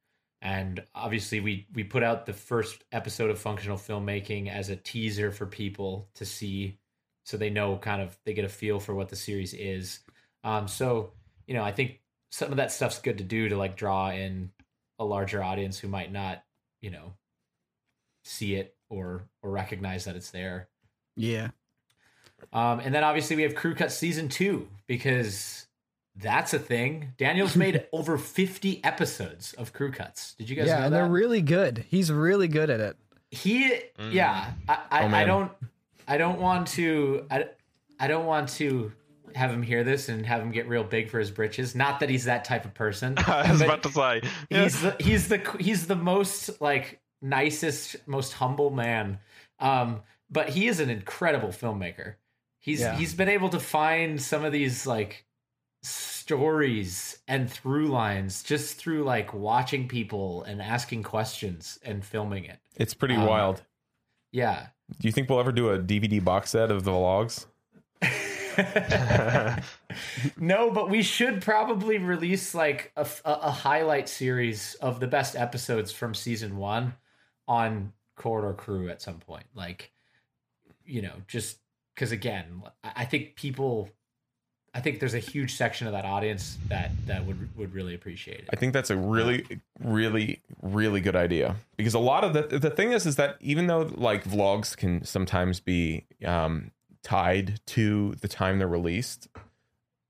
[0.42, 5.31] And obviously we we put out the first episode of functional filmmaking as a teaser
[5.31, 6.79] for people to see
[7.24, 10.00] so they know kind of they get a feel for what the series is.
[10.42, 11.12] Um so,
[11.46, 12.00] you know, I think
[12.31, 14.50] some of that stuff's good to do to like draw in
[14.98, 16.42] a larger audience who might not,
[16.81, 17.12] you know,
[18.24, 20.68] see it or or recognize that it's there.
[21.16, 21.48] Yeah.
[22.53, 25.66] Um, and then obviously we have Crew Cut season two because
[26.16, 27.12] that's a thing.
[27.18, 30.35] Daniel's made over 50 episodes of Crew Cuts.
[30.35, 30.99] Did you guys yeah, know and that?
[30.99, 31.85] they're really good.
[31.88, 32.96] He's really good at it.
[33.31, 35.53] he yeah i I, Oh, I don't
[36.09, 37.44] i don't want to I,
[38.01, 38.90] I don't want to
[39.37, 42.11] have him hear this and have him get real big for his britches not that
[42.11, 44.23] he's that type of person I was about to say.
[44.51, 44.64] yeah.
[44.64, 49.20] he's the he's the he's the most like nicest most humble man
[49.61, 52.14] um but he is an incredible filmmaker
[52.59, 52.96] he's Yeah.
[52.96, 55.25] he's been able to find some of these like
[55.83, 62.59] stories and through lines just through like watching people and asking questions and filming it
[62.77, 63.62] It's pretty Um, wild.
[64.33, 64.66] yeah
[65.01, 67.47] Do you think we'll ever do a DVD box set of the vlogs?
[70.37, 75.37] no, but we should probably release like a, a, a highlight series of the best
[75.37, 76.95] episodes from season one
[77.49, 79.47] on Corridor Crew at some point.
[79.55, 79.93] Like,
[80.85, 81.59] you know, just
[81.95, 83.88] because again, I I think people,
[84.73, 88.41] I think there's a huge section of that audience that that would would really appreciate
[88.41, 88.49] it.
[88.53, 89.45] I think that's a really,
[89.83, 93.67] really, really good idea because a lot of the the thing is is that even
[93.67, 96.71] though like vlogs can sometimes be um,
[97.03, 99.27] tied to the time they're released,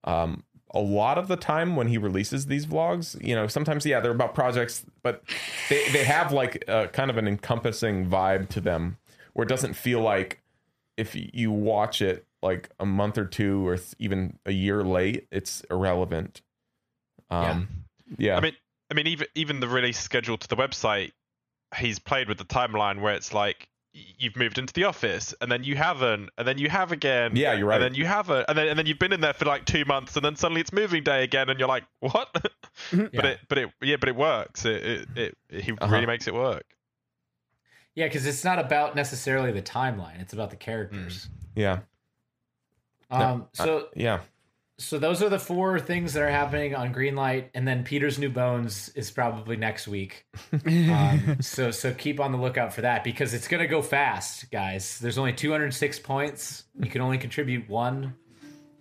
[0.05, 4.01] um, a lot of the time when he releases these vlogs, you know, sometimes yeah
[4.01, 5.23] they're about projects, but
[5.71, 8.99] they they have like a, kind of an encompassing vibe to them
[9.33, 10.43] where it doesn't feel like
[10.99, 15.27] if you watch it like a month or two or th- even a year late,
[15.31, 16.41] it's irrelevant.
[17.31, 17.69] Um,
[18.19, 18.37] yeah.
[18.37, 18.55] I mean,
[18.91, 21.13] I mean, even even the release schedule to the website,
[21.77, 25.65] he's played with the timeline where it's like you've moved into the office and then
[25.65, 27.33] you haven't, and then you have again.
[27.35, 27.77] Yeah, you're right.
[27.77, 29.85] And then you haven't, and then and then you've been in there for like two
[29.85, 32.29] months, and then suddenly it's moving day again, and you're like, what?
[32.93, 34.65] but it, but it, yeah, but it works.
[34.65, 34.83] It,
[35.17, 35.93] it, it, he Uh-huh.
[35.93, 36.65] really makes it work.
[37.95, 41.29] Yeah, because it's not about necessarily the timeline; it's about the characters.
[41.55, 41.81] yeah.
[43.11, 44.21] Um, so Yeah.
[44.79, 48.31] So those are the four things that are happening on Greenlight, and then Peter's New
[48.31, 50.25] Bones is probably next week.
[50.67, 54.99] Um, so so keep on the lookout for that because it's gonna go fast, guys.
[54.99, 56.65] There's only 206 points.
[56.83, 58.15] You can only contribute one,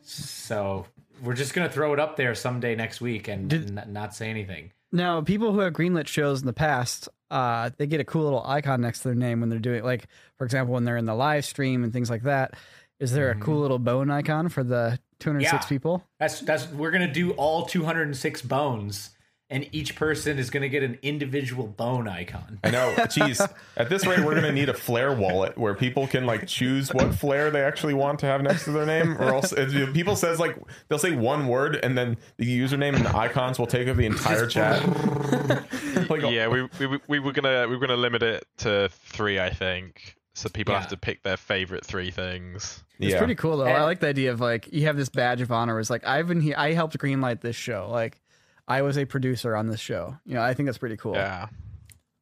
[0.01, 0.85] so
[1.23, 4.29] we're just gonna throw it up there someday next week and Did- n- not say
[4.29, 4.71] anything.
[4.91, 8.43] Now, people who have greenlit shows in the past, uh, they get a cool little
[8.43, 11.13] icon next to their name when they're doing, like, for example, when they're in the
[11.13, 12.55] live stream and things like that.
[12.99, 13.43] Is there a mm-hmm.
[13.43, 15.67] cool little bone icon for the 206 Yeah.
[15.67, 16.03] people?
[16.19, 19.11] That's that's we're gonna do all 206 bones,
[19.49, 22.59] and each person is gonna get an individual bone icon.
[22.61, 22.93] I know.
[23.09, 23.41] Geez.
[23.77, 27.15] At this rate, we're gonna need a Flair wallet where people can like choose what
[27.15, 30.37] Flair they actually want to have next to their name, or else if people says
[30.37, 30.57] like
[30.89, 34.07] they'll say one word and then the username and the icons will take over the
[34.07, 34.85] entire chat.
[36.09, 39.51] like, yeah, we, we we were gonna we were gonna limit it to three, I
[39.51, 40.18] think.
[40.39, 40.79] So people Yeah.
[40.79, 42.81] have to pick their favorite three things.
[42.97, 43.17] It's yeah.
[43.17, 43.65] pretty cool though.
[43.65, 45.77] I like the idea of like you have this badge of honor.
[45.81, 46.55] It's like I've been here.
[46.57, 47.89] I helped greenlight this show.
[47.91, 48.21] Like
[48.65, 50.15] I was a producer on this show.
[50.25, 51.15] You know, I think that's pretty cool.
[51.15, 51.47] Yeah.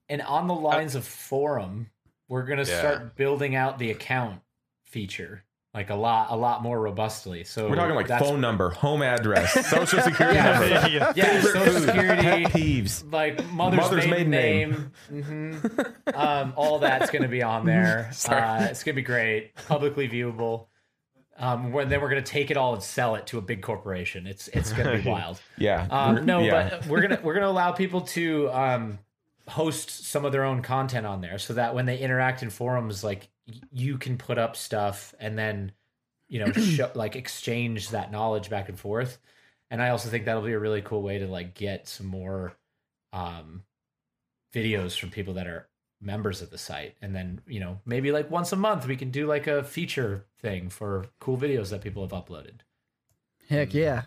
[0.10, 1.92] And on the lines uh, of forum,
[2.28, 2.80] we're gonna Yeah.
[2.80, 4.42] start building out the account
[4.84, 5.44] feature
[5.78, 7.44] like a lot, a lot more robustly.
[7.44, 10.52] So We're talking like phone number, home address, social security Yeah.
[10.52, 11.14] number, yeah.
[11.16, 13.14] yeah, social security, pet peeves.
[13.14, 16.16] like mother's, Mother's maiden, maiden name, Mhm.
[16.16, 18.10] um, all that's gonna be on there.
[18.28, 20.66] Uh, it's gonna be great, publicly viewable.
[21.38, 24.26] Um, when then we're gonna take it all and sell it to a big corporation.
[24.26, 25.40] It's it's gonna be wild.
[25.60, 25.86] Yeah.
[25.92, 26.70] Um, no, yeah.
[26.80, 28.98] but we're gonna we're gonna allow people to um,
[29.48, 33.04] host some of their own content on there, so that when they interact in forums,
[33.04, 33.28] like y-
[33.72, 35.72] you can put up stuff and then
[36.28, 39.18] you know show, like exchange that knowledge back and forth.
[39.70, 42.54] And I also think that'll be a really cool way to like get some more
[43.12, 43.64] um,
[44.54, 45.68] videos from people that are
[46.00, 49.12] members of the site, and then you know maybe like once a month we can
[49.12, 52.60] do like a feature thing for cool videos that people have uploaded.
[53.50, 54.04] Heck yeah.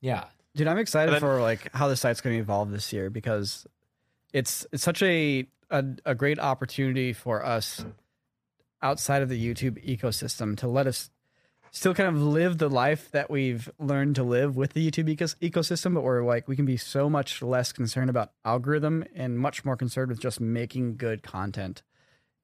[0.00, 0.24] Yeah,
[0.56, 3.66] Dude, I'm excited then- for like how the site's going to evolve this year because
[4.32, 7.84] it's it's such a, a a great opportunity for us
[8.82, 11.10] outside of the YouTube ecosystem to let us
[11.74, 15.36] still kind of live the life that we've learned to live with the YouTube ecos-
[15.40, 19.64] ecosystem, but we're like we can be so much less concerned about algorithm and much
[19.64, 21.82] more concerned with just making good content.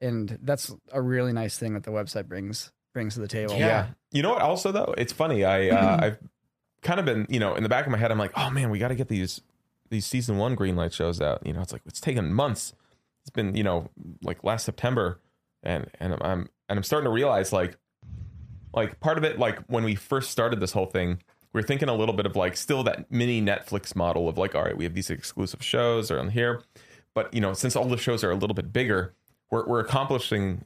[0.00, 3.54] And that's a really nice thing that the website brings brings to the table.
[3.54, 3.66] Yeah.
[3.66, 3.86] Yeah.
[4.10, 4.42] You know what?
[4.42, 5.44] Also, though, it's funny.
[5.44, 6.18] I uh, I've
[6.82, 8.70] kind of been, you know, in the back of my head, I'm like, oh man,
[8.70, 9.40] we got to get these
[9.90, 11.46] these season one Greenlight shows out.
[11.46, 12.74] You know, it's like it's taken months.
[13.22, 13.90] It's been, you know,
[14.22, 15.20] like last September,
[15.62, 17.76] and and I'm and I'm starting to realize like
[18.72, 21.88] like part of it, like when we first started this whole thing, we are thinking
[21.88, 24.84] a little bit of like still that mini Netflix model of like, all right, we
[24.84, 26.62] have these exclusive shows are on here,
[27.14, 29.14] but you know, since all the shows are a little bit bigger,
[29.50, 30.64] we're we're accomplishing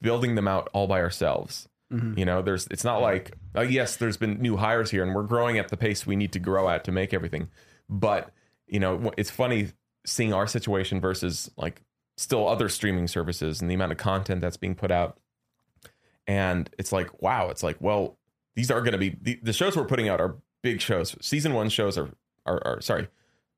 [0.00, 2.18] building them out all by ourselves Mhm.
[2.18, 5.22] You know, there's it's not like uh, yes, there's been new hires here, and we're
[5.24, 7.48] growing at the pace we need to grow at to make everything.
[7.88, 8.30] But
[8.66, 9.68] you know, it's funny
[10.06, 11.82] seeing our situation versus like
[12.16, 15.18] still other streaming services and the amount of content that's being put out.
[16.26, 18.16] And it's like, wow, it's like, well,
[18.54, 21.16] these are going to be the, the shows we're putting out are big shows.
[21.20, 22.10] Season one shows are,
[22.46, 23.08] are, are sorry,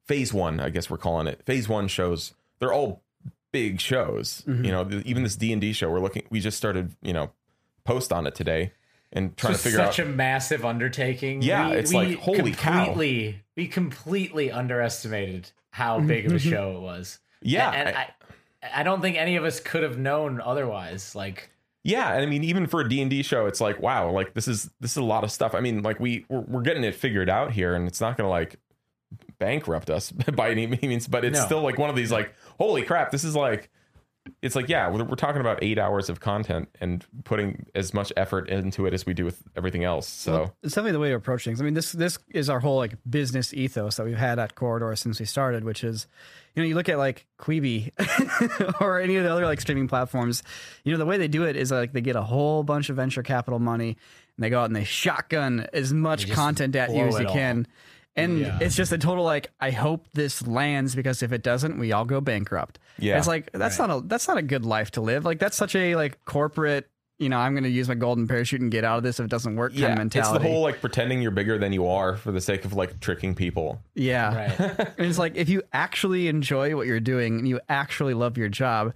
[0.06, 1.42] phase one, I guess we're calling it.
[1.44, 3.02] Phase one shows, they're all
[3.52, 4.42] big shows.
[4.46, 4.64] Mhm.
[4.64, 6.24] You know, the, even this D and D show, we're looking.
[6.30, 7.30] We just started, you know,
[7.84, 8.72] post on it today
[9.12, 9.94] and trying to figure such out.
[9.94, 11.42] Such a massive undertaking.
[11.42, 12.94] Yeah, it's like, holy cow.
[12.94, 17.20] We completely underestimated how big of a show it was.
[17.42, 18.10] yeah, and I- I,
[18.74, 21.14] I don't think any of us could have known otherwise.
[21.14, 21.50] Like,
[21.84, 24.34] Yeah, and I mean, even for a D and D show, it's like, wow, like
[24.34, 25.54] this is this is a lot of stuff.
[25.54, 28.26] I mean, like we we're, we're getting it figured out here, and it's not going
[28.26, 28.56] to like
[29.38, 31.44] bankrupt us by any means, but it's No.
[31.46, 33.70] still like one of these like, holy crap, this is like,
[34.42, 38.12] it's like, yeah, we're, we're talking about eight hours of content and putting as much
[38.16, 40.08] effort into it as we do with everything else.
[40.08, 41.60] So Well, it's definitely the way to approach things.
[41.60, 44.94] I mean, this this is our whole like business ethos that we've had at Corridor
[44.96, 46.06] since we started, which is,
[46.54, 47.92] you know, you look at like Quibi
[48.80, 50.42] or any of the other like streaming platforms.
[50.84, 52.96] You know, the way they do it is like they get a whole bunch of
[52.96, 53.96] venture capital money
[54.36, 57.20] and they go out and they shotgun as much just content at you as you
[57.20, 57.34] it all.
[58.16, 58.24] Can.
[58.30, 58.58] And Yeah.
[58.60, 62.04] it's just a total like I hope this lands because if it doesn't, we all
[62.04, 62.78] go bankrupt.
[62.98, 63.18] Yeah.
[63.18, 63.88] it's like that's Right.
[63.88, 65.24] not a that's not a good life to live.
[65.24, 66.88] Like that's such a like corporate.
[67.18, 69.24] You know, I'm going to use my golden parachute and get out of this if
[69.24, 69.72] it doesn't work.
[69.72, 72.42] kind of yeah, it's the whole like pretending you're bigger than you are for the
[72.42, 73.80] sake of like tricking people.
[73.94, 74.34] Yeah.
[74.36, 74.78] right?
[74.98, 78.50] And it's like if you actually enjoy what you're doing and you actually love your
[78.50, 78.92] job,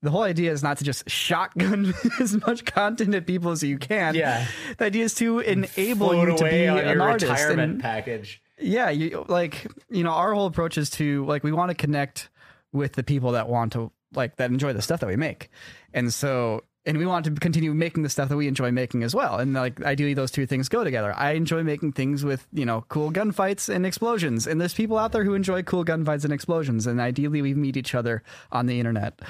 [0.00, 3.76] the whole idea is not to just shotgun as much content at people as you
[3.76, 4.14] can.
[4.14, 4.46] Yeah.
[4.78, 7.30] The idea is to enable Float you to away be on an your artist.
[7.30, 8.40] retirement And package.
[8.60, 12.28] Yeah, you like you know, our whole approach is to like we want to connect
[12.72, 15.50] with the people that want to like that enjoy the stuff that we make.
[15.92, 19.14] And so and we want to continue making the stuff that we enjoy making as
[19.14, 19.38] well.
[19.38, 21.12] And like ideally those two things go together.
[21.14, 24.46] I enjoy making things with, you know, cool gunfights and explosions.
[24.46, 26.86] And there's people out there who enjoy cool gunfights and explosions.
[26.86, 29.20] And ideally we meet each other on the internet.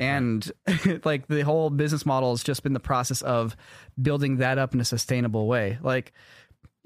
[0.00, 0.50] And
[1.04, 3.56] like the whole business model has just been the process of
[4.02, 5.78] building that up in a sustainable way.
[5.80, 6.12] Like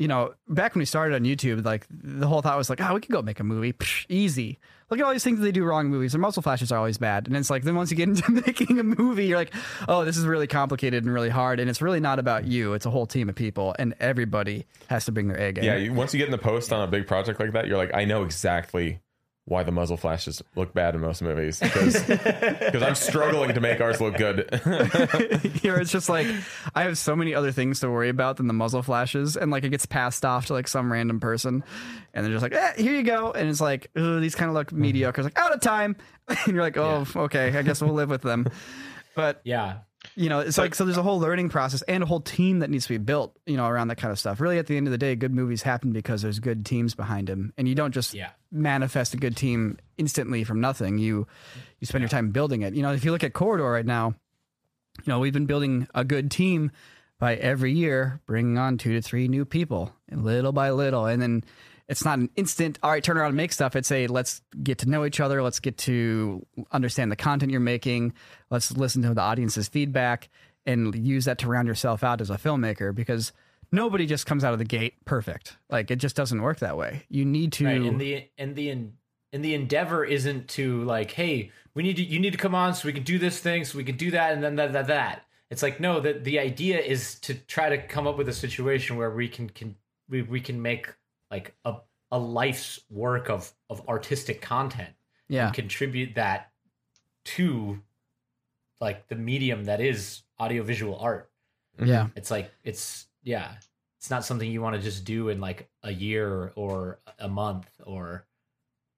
[0.01, 2.95] you know, back when we started on YouTube, like the whole thought was like, oh,
[2.95, 4.59] we could go make a movie, Psh, easy.
[4.89, 6.13] Look at all these things that they do wrong in movies.
[6.13, 8.79] Their muzzle flashes are always bad, and it's like then once you get into making
[8.79, 9.53] a movie, you're like,
[9.89, 12.73] oh, this is really complicated and really hard, and it's really not about you.
[12.73, 15.65] It's a whole team of people, and everybody has to bring their game.
[15.65, 17.77] Yeah, you, once you get in the post on a big project like that, you're
[17.77, 19.01] like, I know exactly
[19.47, 23.81] why the muzzle flashes look bad in most movies because because I'm struggling to make
[23.81, 24.49] ours look good.
[25.63, 26.27] Here it's just like
[26.75, 29.65] I have so many other things to worry about than the muzzle flashes, and like
[29.65, 31.65] it gets passed off to like some random person,
[32.15, 34.55] and they're just like, eh, "Here you go," and it's like, "Ugh, these kind of
[34.55, 35.21] look mediocre.
[35.21, 35.97] It's like out of time,
[36.29, 38.47] and you're like, "Oh, okay, I guess we'll live with them."
[39.17, 39.79] But Yeah.
[40.15, 40.85] You know, it's like so.
[40.85, 43.57] There's a whole learning process and a whole team that needs to be built, you
[43.57, 44.41] know, around that kind of stuff.
[44.41, 47.29] Really, at the end of the day, good movies happen because there's good teams behind
[47.29, 48.31] them, and you don't just Yeah.
[48.51, 50.99] manifest a good team instantly from nothing.
[50.99, 51.27] You
[51.81, 52.75] you spend your time building it.
[52.75, 54.15] You know, if you look at Corridor right now,
[54.99, 56.71] you know, we've been building a good team
[57.19, 61.21] by every year bringing on two to three new people, and little by little, and
[61.21, 61.45] then
[61.91, 62.79] it's not an instant.
[62.85, 63.75] All right, turn around and make stuff.
[63.75, 65.43] It's a let's get to know each other.
[65.43, 68.15] Let's get to understand the content you're making.
[68.49, 70.29] Let's listen to the audience's feedback
[70.65, 73.33] and use that to round yourself out as a filmmaker because.
[73.73, 75.57] Nobody just comes out of the gate perfect.
[75.69, 77.05] Like it just doesn't work that way.
[77.09, 77.81] You need to Right.
[77.81, 82.19] And the and the and the endeavor isn't to like, hey, we need to you
[82.19, 84.33] need to come on so we can do this thing, so we can do that,
[84.33, 85.25] and then that that that.
[85.51, 88.97] It's like no, the the idea is to try to come up with a situation
[88.97, 89.77] where we can can
[90.09, 90.93] we, we can make
[91.31, 91.77] like a
[92.11, 94.95] a life's work of of artistic content
[95.29, 95.47] yeah.
[95.47, 96.51] and contribute that
[97.25, 97.81] to
[98.81, 101.31] like the medium that is audiovisual art.
[101.83, 102.09] Yeah.
[102.17, 103.53] It's like it's yeah,
[103.99, 107.69] it's not something you want to just do in like a year or a month
[107.85, 108.27] or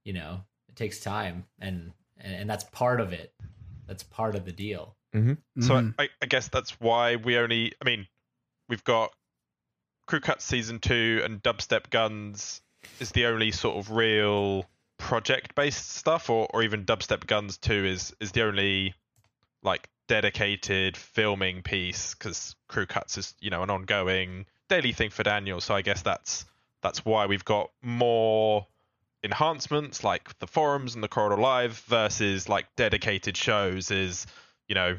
[0.04, 3.34] you know, it takes time and and, and that's part of it.
[3.86, 4.96] That's part of the deal.
[5.12, 5.94] So Mhm.
[5.98, 7.74] I, I guess that's why we only.
[7.82, 8.06] I mean,
[8.70, 9.12] we've got
[10.12, 12.60] Crew Cut season two and Dubstep Guns
[13.00, 14.66] is the only sort of real
[14.98, 18.92] project-based stuff, or or even Dubstep Guns two is is the only
[19.62, 25.22] like dedicated filming piece because Crew Cuts is you know an ongoing daily thing for
[25.22, 25.62] Daniel.
[25.62, 26.44] So I guess that's
[26.82, 28.66] that's why we've got more
[29.24, 34.26] enhancements like the forums and the corridor live versus like dedicated shows is
[34.68, 34.98] you know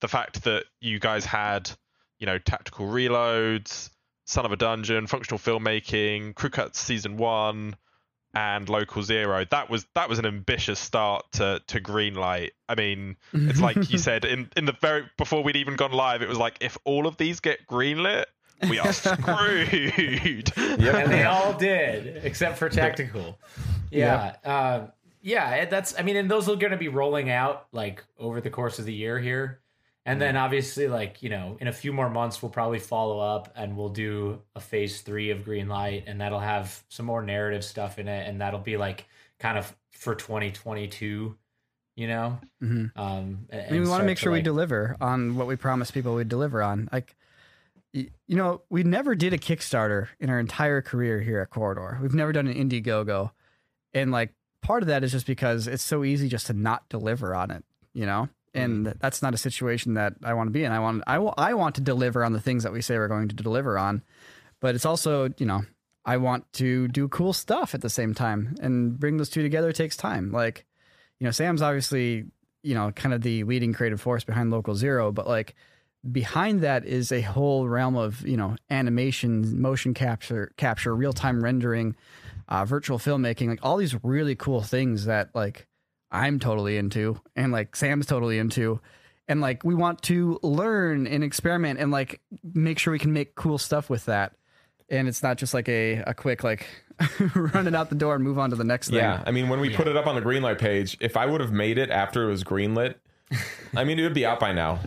[0.00, 1.70] the fact that you guys had
[2.18, 3.90] you know tactical reloads
[4.24, 7.76] son of a dungeon functional filmmaking crew cuts season one
[8.34, 9.44] and Local Zero.
[9.50, 12.50] That was that was an ambitious start to to Greenlight.
[12.68, 16.22] I mean, it's like you said in in the very before we'd even gone live,
[16.22, 18.24] it was like if all of these get greenlit,
[18.68, 20.52] we are screwed.
[20.56, 23.38] and they all did, except for tactical.
[23.90, 24.86] Yeah, uh,
[25.22, 25.64] yeah.
[25.66, 28.78] That's I mean, and those are going to be rolling out like over the course
[28.78, 29.60] of the year here,
[30.06, 33.52] and then obviously, like you know, in a few more months, we'll probably follow up
[33.56, 37.98] and we'll do a phase three of Greenlight, and that'll have some more narrative stuff
[37.98, 39.06] in it, and that'll be like
[39.38, 41.36] kind of for 2022.
[41.96, 42.90] You know, Mhm.
[42.96, 46.24] um, mean, we want to make sure we deliver on what we promise people we
[46.24, 46.88] deliver on.
[46.92, 47.14] Like,
[47.92, 52.00] you know, we never did a Kickstarter in our entire career here at Corridor.
[52.02, 53.30] We've never done an Indiegogo,
[53.92, 57.32] and like part of that is just because it's so easy just to not deliver
[57.32, 57.64] on it.
[57.92, 60.72] You know, and that's not a situation that I want to be in.
[60.72, 61.18] I want I,
[61.54, 64.02] want to deliver on the things that we say we're going to deliver on,
[64.60, 65.62] but it's also you know
[66.04, 69.72] I want to do cool stuff at the same time, and bring those two together
[69.72, 70.30] takes time.
[70.30, 70.64] Like,
[71.18, 72.26] you know, Sam's obviously
[72.62, 75.54] you know kind of the leading creative force behind Local Zero, but like
[76.10, 81.42] behind that is a whole realm of you know animation, motion capture, capture, real time
[81.42, 81.96] rendering,
[82.48, 85.66] uh, virtual filmmaking, like all these really cool things that like
[86.14, 88.80] I'm totally into, and like Sam's totally into.
[89.26, 93.34] And like we want to learn and experiment and like make sure we can make
[93.34, 94.34] cool stuff with that.
[94.90, 96.66] And it's not just like a, a quick like
[97.34, 98.98] run it out the door and move on to the next thing.
[98.98, 101.40] Yeah, I mean, when we put it up on the greenlight page, if I would
[101.40, 102.96] have made it after it was greenlit,
[103.74, 104.80] I mean, it would be out by now,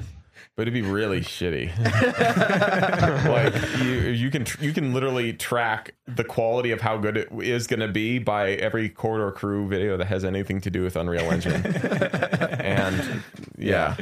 [0.58, 1.70] but it'd be really shitty.
[3.30, 7.68] like you, you can you can literally track the quality of how good it is
[7.68, 11.32] going to be by every corridor crew video that has anything to do with Unreal
[11.32, 11.64] Engine.
[11.66, 13.24] and
[13.55, 13.95] yeah,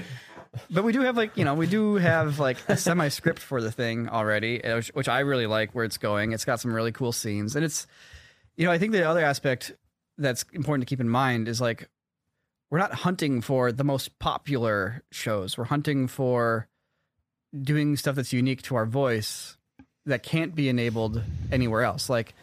[0.70, 3.62] But we do have like you know we do have like a semi script for
[3.62, 6.32] the thing already, uh, which, which I really like where it's going.
[6.32, 7.86] It's got some really cool scenes, and it's
[8.56, 9.74] you know I think the other aspect
[10.18, 11.90] that's important to keep in mind is like
[12.72, 15.58] we're not hunting for the most popular shows.
[15.58, 16.68] We're hunting for
[17.60, 19.58] doing stuff that's unique to our voice
[20.06, 22.10] that can't be enabled anywhere else.
[22.10, 22.34] Like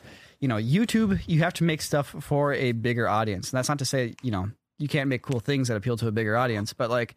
[0.41, 3.79] you know YouTube, you have to make stuff for a bigger audience, and that's not
[3.81, 6.73] to say you know you can't make cool things that appeal to a bigger audience,
[6.73, 7.15] but like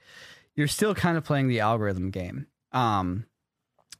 [0.56, 2.46] you're still kind of playing the algorithm game.
[2.72, 3.26] Um,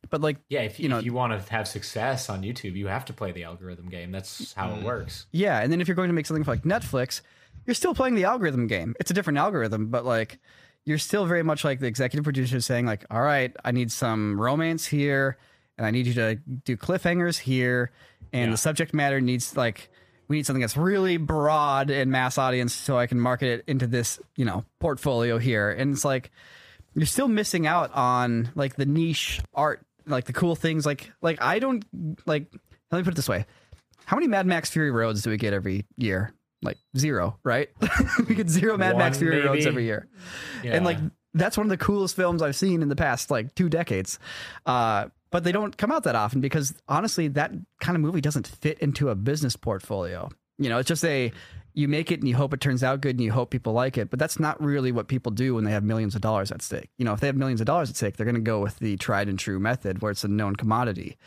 [0.10, 2.76] but like, Yeah, if you, you know- if you want to have success on YouTube,
[2.76, 4.12] you have to play the algorithm game.
[4.12, 5.26] That's how it works.
[5.32, 5.60] yeah.
[5.62, 7.22] And then if you're going to make something for like Netflix,
[7.66, 8.96] you're still playing the algorithm game.
[9.00, 10.40] It's a different algorithm, but like,
[10.86, 14.40] you're still very much like the executive producer saying like, all right, I need some
[14.40, 15.38] romance here,
[15.78, 17.92] and I need you to do cliffhangers here,
[18.32, 19.90] and the subject matter needs like.
[20.28, 23.86] We need something that's really broad and mass audience so I can market it into
[23.86, 25.70] this, you know, portfolio here.
[25.70, 26.32] And it's like
[26.96, 30.84] you're still missing out on like the niche art, like the cool things.
[30.84, 31.86] Like like I don't
[32.26, 32.52] like.
[32.92, 33.46] Let me put it this way:
[34.06, 36.34] How many Mad Max Fury Roads do we get every year?
[36.66, 37.70] Like zero, right?
[38.28, 40.08] we get zero Mad Max One, Fury Roads every year,
[40.64, 40.74] Yeah.
[40.74, 40.98] and like
[41.34, 44.20] that's one of the coolest films I've seen in the past like two decades.
[44.66, 47.52] Uh, but they don't come out that often because honestly, that
[47.82, 50.30] kind of movie doesn't fit into a business portfolio.
[50.58, 51.32] You know, it's just a
[51.74, 53.98] you make it and you hope it turns out good and you hope people like
[53.98, 56.62] it, but that's not really what people do when they have millions of dollars at
[56.62, 56.90] stake.
[56.98, 58.80] You know, if they have millions of dollars at stake, they're going to go with
[58.80, 61.18] the tried and true method where it's a known commodity.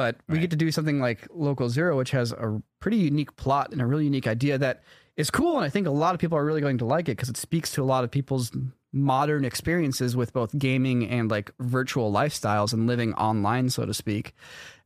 [0.00, 3.70] But we get to do something like Local Zero, which has a pretty unique plot
[3.70, 4.82] and a really unique idea that
[5.18, 5.56] is cool.
[5.56, 7.36] And I think a lot of people are really going to like it because it
[7.36, 8.50] speaks to a lot of people's
[8.94, 14.32] modern experiences with both gaming and like virtual lifestyles and living online, so to speak,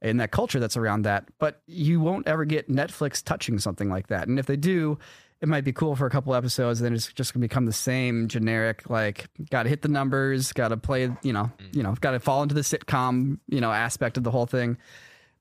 [0.02, 1.28] and that culture that's around that.
[1.38, 4.26] But you won't ever get Netflix touching something like that.
[4.26, 4.98] And if they do,
[5.40, 8.28] it might be cool for a couple episodes, then it's just gonna become the same
[8.28, 11.76] generic, like gotta hit the numbers, gotta play, you know, mm.
[11.76, 14.78] you know, gotta fall into the sitcom, you know, aspect of the whole thing.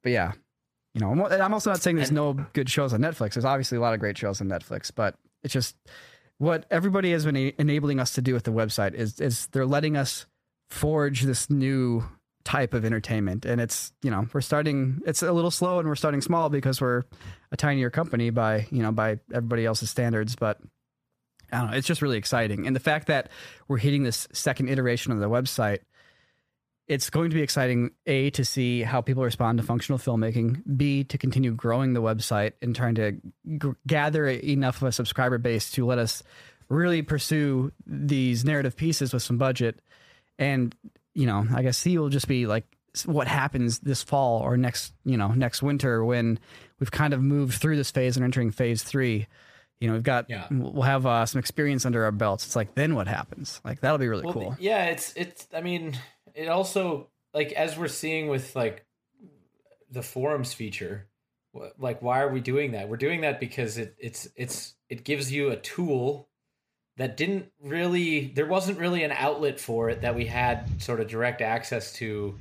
[0.02, 0.34] But yeah,
[0.94, 3.34] you know, and I'm also not saying there's no good shows on Netflix.
[3.34, 5.76] There's obviously a lot of great shows on Netflix, but it's just
[6.38, 9.96] what everybody has been enabling us to do with the website is is they're letting
[9.96, 10.26] us
[10.70, 12.04] forge this new
[12.46, 13.46] type of entertainment.
[13.46, 16.82] And it's you know we're starting it's a little slow and we're starting small because
[16.82, 17.04] we're
[17.52, 20.36] a tinier company by you know by everybody else's standards.
[20.36, 20.60] But
[21.52, 22.68] I don't know it's just really exciting.
[22.68, 23.30] And the fact that
[23.68, 25.80] we're hitting this second iteration of the website
[26.86, 31.06] it's going to be exciting a to see how people respond to functional filmmaking b
[31.06, 33.14] to continue growing the website and trying to
[33.58, 36.24] g- gather enough of a subscriber base to let us
[36.70, 39.80] really pursue these narrative pieces with some budget.
[40.39, 40.76] And
[41.14, 42.66] you know i guess c will just be like
[43.05, 46.38] what happens this fall or next you know next winter when
[46.80, 49.28] we've kind of moved through this phase and entering phase three
[49.80, 50.47] you know we've got Yeah.
[50.51, 53.97] we'll have uh, some experience under our belts it's like then what happens like that'll
[53.97, 55.47] be really Well, cool Yeah, it's it's.
[55.53, 55.97] I mean,
[56.36, 58.86] it also like as we're seeing with like
[59.91, 61.07] the forums feature,
[61.78, 62.89] Like, why are we doing that?
[62.89, 66.30] We're doing that because it it's it's it gives you a tool
[66.98, 71.08] that didn't really there wasn't really an outlet for it that we had sort of
[71.08, 72.38] direct access to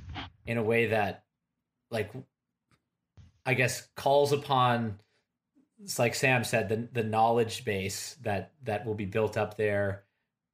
[0.46, 1.24] in a way that
[1.90, 2.12] like
[3.46, 4.98] I guess calls upon
[5.98, 10.04] like Sam said the the knowledge base that that will be built up there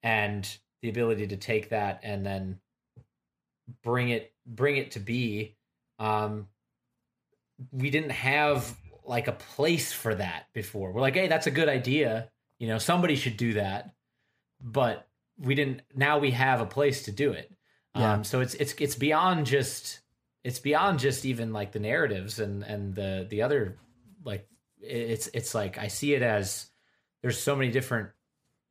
[0.02, 0.48] and
[0.80, 2.60] the ability to take that and then
[3.82, 5.56] bring it bring it to be.
[5.98, 6.48] Um
[7.72, 10.92] we didn't have like a place for that before.
[10.92, 13.94] We're like hey that's a good idea you know somebody should do that
[14.60, 15.06] but
[15.38, 17.50] we didn't now we have a place to do it
[17.94, 18.14] Yeah.
[18.14, 20.00] um so it's it's it's beyond just
[20.44, 23.76] it's beyond just even like the narratives and and the the other
[24.24, 24.48] like
[24.80, 26.66] it's it's like i see it as
[27.22, 28.10] there's so many different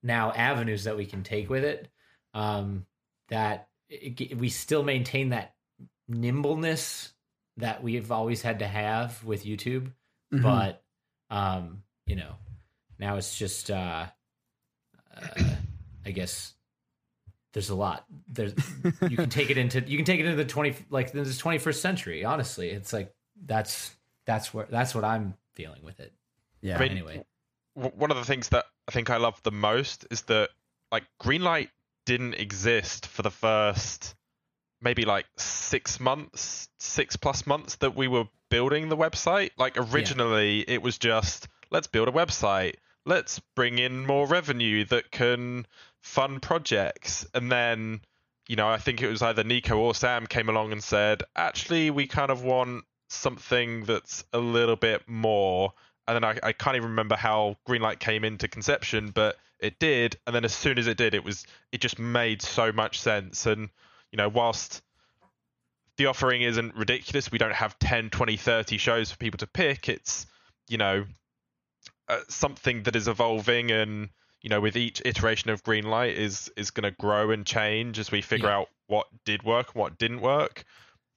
[0.03, 1.87] now avenues that we can take with it
[2.33, 2.85] um
[3.29, 5.55] that it, we still maintain that
[6.07, 7.13] nimbleness
[7.57, 9.91] that we've always had to have with youtube
[10.33, 10.41] Mhm.
[10.43, 10.83] but
[11.29, 12.35] um you know
[12.99, 14.05] now it's just uh,
[15.15, 15.43] uh
[16.05, 16.53] i guess
[17.57, 18.05] there's a lot.
[18.27, 18.53] There's
[19.09, 21.75] you can take it into you can take it into the 20 like this 21st
[21.75, 22.69] century honestly.
[22.69, 23.11] It's like
[23.47, 23.95] that's
[24.25, 26.13] that's where that's what i'm feeling with it.
[26.61, 26.77] Yeah.
[26.77, 27.25] I mean, anyway.
[27.73, 30.49] one of the things that I think I love the most is that
[30.91, 31.69] like green light
[32.05, 34.13] didn't exist for the first
[34.79, 39.49] maybe like six months, six plus months that we were building the website.
[39.57, 42.75] Like originally, it was just let's build a website,
[43.07, 45.65] let's bring in more revenue that can
[46.01, 48.01] fund projects, and then
[48.47, 51.89] you know I think it was either Nico or Sam came along and said, actually,
[51.89, 55.73] we kind of want something that's a little bit more
[56.07, 60.17] and then I, I can't even remember how Greenlight came into conception, but it did.
[60.25, 63.45] And then as soon as it did, it was it just made so much sense.
[63.45, 63.69] And
[64.11, 64.81] you know, whilst
[65.97, 69.89] the offering isn't ridiculous, we don't have 10, 20, 30 shows for people to pick.
[69.89, 70.25] It's
[70.69, 71.05] you know
[72.09, 74.09] uh, something that is evolving, and
[74.41, 78.11] you know, with each iteration of Greenlight is is going to grow and change as
[78.11, 78.57] we figure Yeah.
[78.57, 80.63] out what did work, and what didn't work.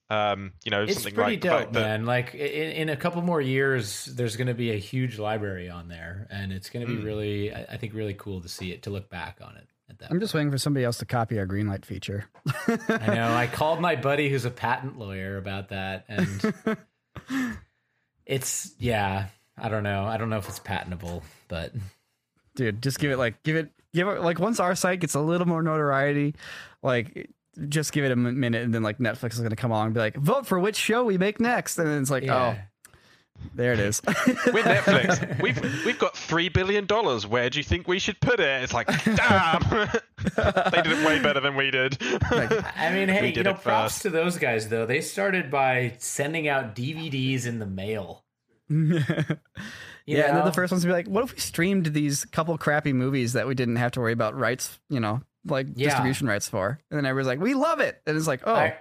[0.09, 2.89] Um, you know, it's something pretty like the dope fact that man like in, in
[2.89, 6.69] a couple more years there's going to be a huge library on there and it's
[6.69, 7.05] going to be Mm.
[7.05, 9.99] really I, I think really cool to see it to look back on it at
[9.99, 12.25] that I'm just waiting for somebody else to copy our green light feature.
[12.67, 13.33] I know.
[13.33, 16.53] I called my buddy who's a patent lawyer about that, and
[18.25, 19.27] it's yeah.
[19.57, 20.05] I don't know.
[20.05, 21.73] I don't know if it's patentable, but
[22.55, 25.21] Dude, just give it like give it give it like once our site gets a
[25.21, 26.35] little more notoriety,
[26.83, 27.29] like
[27.67, 29.99] just give it a minute and then like Netflix is gonna come along and be
[29.99, 31.77] like, vote for which show we make next.
[31.77, 32.55] And then it's like, yeah.
[32.57, 32.61] oh,
[33.55, 34.01] there it is.
[34.07, 37.25] with Netflix, we've we've got three billion dollars.
[37.25, 38.63] Where do you think we should put it?
[38.63, 39.61] It's like, damn,
[40.35, 41.97] they did it way better than we did.
[42.01, 44.01] I mean, hey, We you did know, it props first.
[44.03, 44.85] to those guys though.
[44.85, 48.23] They started by sending out DVDs in the mail.
[50.05, 52.57] Yeah, and then the first ones to be like, what if we streamed these couple
[52.57, 55.89] crappy movies that we didn't have to worry about rights, you know, like Yeah.
[55.89, 56.79] distribution rights for?
[56.89, 58.01] And then everybody's like, we love it.
[58.05, 58.77] And it's like, oh, I,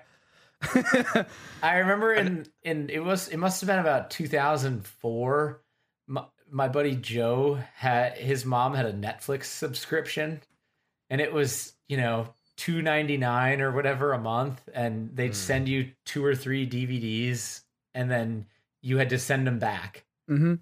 [1.62, 5.60] I remember in in it was it must have been about 2004.
[6.06, 10.40] My, my buddy Joe had his mom had a Netflix subscription,
[11.08, 15.34] and it was you know two ninety nine or whatever a month, and they'd hmm.
[15.34, 17.62] send you two or three DVDs,
[17.94, 18.46] and then
[18.80, 20.54] you had to send them back, hmm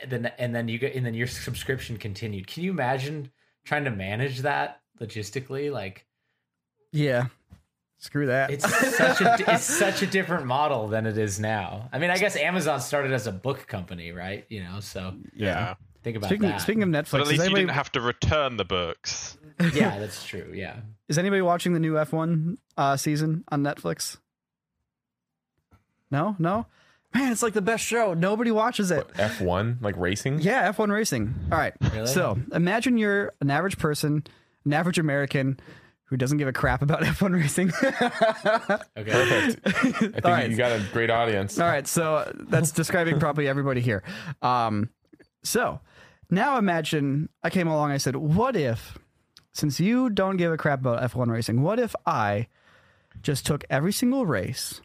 [0.00, 2.46] and then and then you get and then your subscription continued.
[2.46, 3.30] Can you imagine
[3.64, 5.72] trying to manage that logistically?
[5.72, 6.06] Like
[6.92, 7.26] yeah,
[7.98, 8.50] screw that.
[8.50, 11.88] it's such a it's such a different model than it is now.
[11.92, 14.44] I mean, I guess Amazon started as a book company, right?
[14.48, 16.60] You know, so yeah, think about speaking that.
[16.60, 19.38] speaking of Netflix, but at is least you didn't have to return the books.
[19.72, 20.50] yeah, that's true.
[20.54, 20.76] Yeah,
[21.08, 24.18] is anybody watching the new F1 uh, season on Netflix?
[26.10, 26.66] No, no.
[27.14, 28.12] Man, it's like the best show.
[28.12, 29.06] Nobody watches it.
[29.14, 30.40] F1 like racing.
[30.40, 31.34] Yeah, F1 racing.
[31.52, 31.72] All right.
[31.92, 32.06] Really?
[32.08, 34.24] So imagine you're an average person,
[34.64, 35.60] an average American
[36.06, 37.68] who doesn't give a crap about F1 racing.
[37.70, 38.84] Perfect.
[38.96, 39.24] okay.
[39.24, 39.50] I
[39.92, 40.50] think right.
[40.50, 41.58] you got a great audience.
[41.58, 44.02] All right, so that's describing probably everybody here.
[44.42, 44.90] Um,
[45.42, 45.80] so
[46.30, 47.92] now imagine I came along.
[47.92, 48.98] I said, "What if,
[49.52, 52.48] since you don't give a crap about F1 racing, what if I
[53.22, 54.80] just took every single race,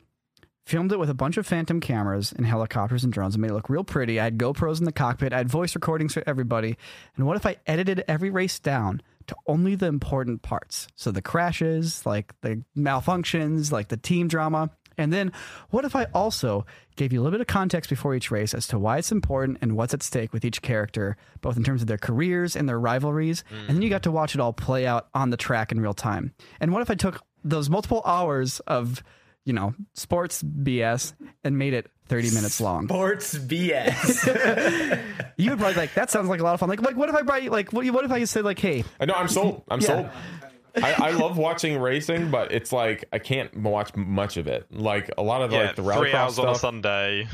[0.69, 3.55] filmed it with a bunch of phantom cameras and helicopters and drones, and made it
[3.55, 4.19] look real pretty?
[4.19, 5.33] I had GoPros in the cockpit.
[5.33, 6.77] I had voice recordings for everybody.
[7.15, 10.87] And what if I edited every race down?" To only the important parts.
[10.95, 14.71] So the crashes, like the malfunctions, like the team drama.
[14.97, 15.31] And then
[15.69, 16.65] what if I also
[16.95, 19.59] gave you a little bit of context before each race as to why it's important
[19.61, 22.79] and what's at stake with each character, both in terms of their careers and their
[22.79, 23.43] rivalries?
[23.67, 25.93] And then you got to watch it all play out on the track in real
[25.93, 26.33] time.
[26.59, 29.01] And what if I took those multiple hours of,
[29.45, 31.13] you know, sports BS
[31.43, 32.87] and made it 30 minutes long.
[32.87, 35.03] Sports BS.
[35.37, 36.67] You would probably be like that sounds like a lot of fun.
[36.67, 38.59] Like like what if I brought you like what, what if I just said like
[38.59, 39.63] hey I know I'm sold.
[39.69, 39.87] I'm Yeah.
[39.87, 40.09] sold.
[40.83, 44.67] I, I love watching racing, but it's like I can't watch much of it.
[44.69, 46.55] Like a lot of Yeah, like the three rallycross hours on a.
[46.55, 47.27] Sunday.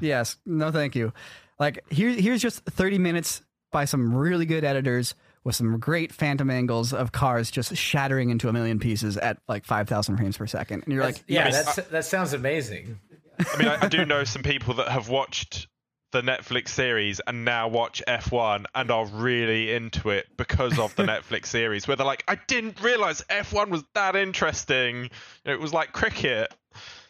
[0.00, 1.14] yes no thank you
[1.58, 3.40] like here here's just 30 minutes
[3.72, 5.14] by some really good editors
[5.46, 9.64] with some great phantom angles of cars just shattering into a million pieces at like
[9.64, 12.98] 5000 frames per second and you're like yeah, mean, that's, that sounds amazing.
[13.38, 15.68] I mean, I, I do know some people that have watched
[16.10, 21.02] the Netflix series and now watch F1 and are really into it because of the
[21.04, 25.10] Netflix series, where they're like, I didn't realize F1 was that interesting.
[25.44, 26.52] It was like cricket.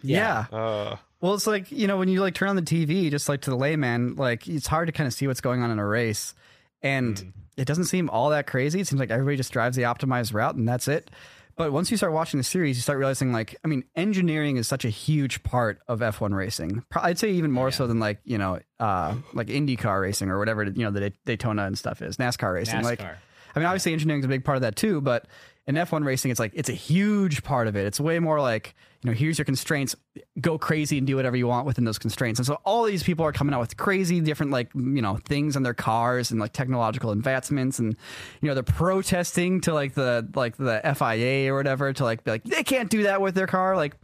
[0.02, 0.46] yeah.
[0.52, 3.40] Uh, Well, it's like you know when you like turn on the TV, just like
[3.42, 5.86] to the layman, like it's hard to kind of see what's going on in a
[5.86, 6.34] race,
[6.82, 8.80] and it doesn't seem all that crazy.
[8.80, 11.10] It seems like everybody just drives the optimized route and that's it.
[11.56, 14.68] But once you start watching the series, you start realizing like I mean, engineering is
[14.68, 16.84] such a huge part of F1 racing.
[16.94, 20.64] I'd say even more so than like you know uh, like IndyCar racing or whatever
[20.64, 22.82] you know the Daytona and stuff is NASCAR racing.
[22.82, 25.26] Like I mean, obviously engineering is a big part of that too, but
[25.66, 27.86] in F1 racing, it's like it's a huge part of it.
[27.86, 29.94] It's way more like you know, here's your constraints,
[30.40, 32.40] go crazy and do whatever you want within those constraints.
[32.40, 35.56] And so all these people are coming out with crazy different like you know things
[35.56, 37.96] on their cars and like technological advancements, and
[38.40, 42.30] you know they're protesting to like the like the FIA or whatever to like be
[42.30, 43.96] like they can't do that with their car, like.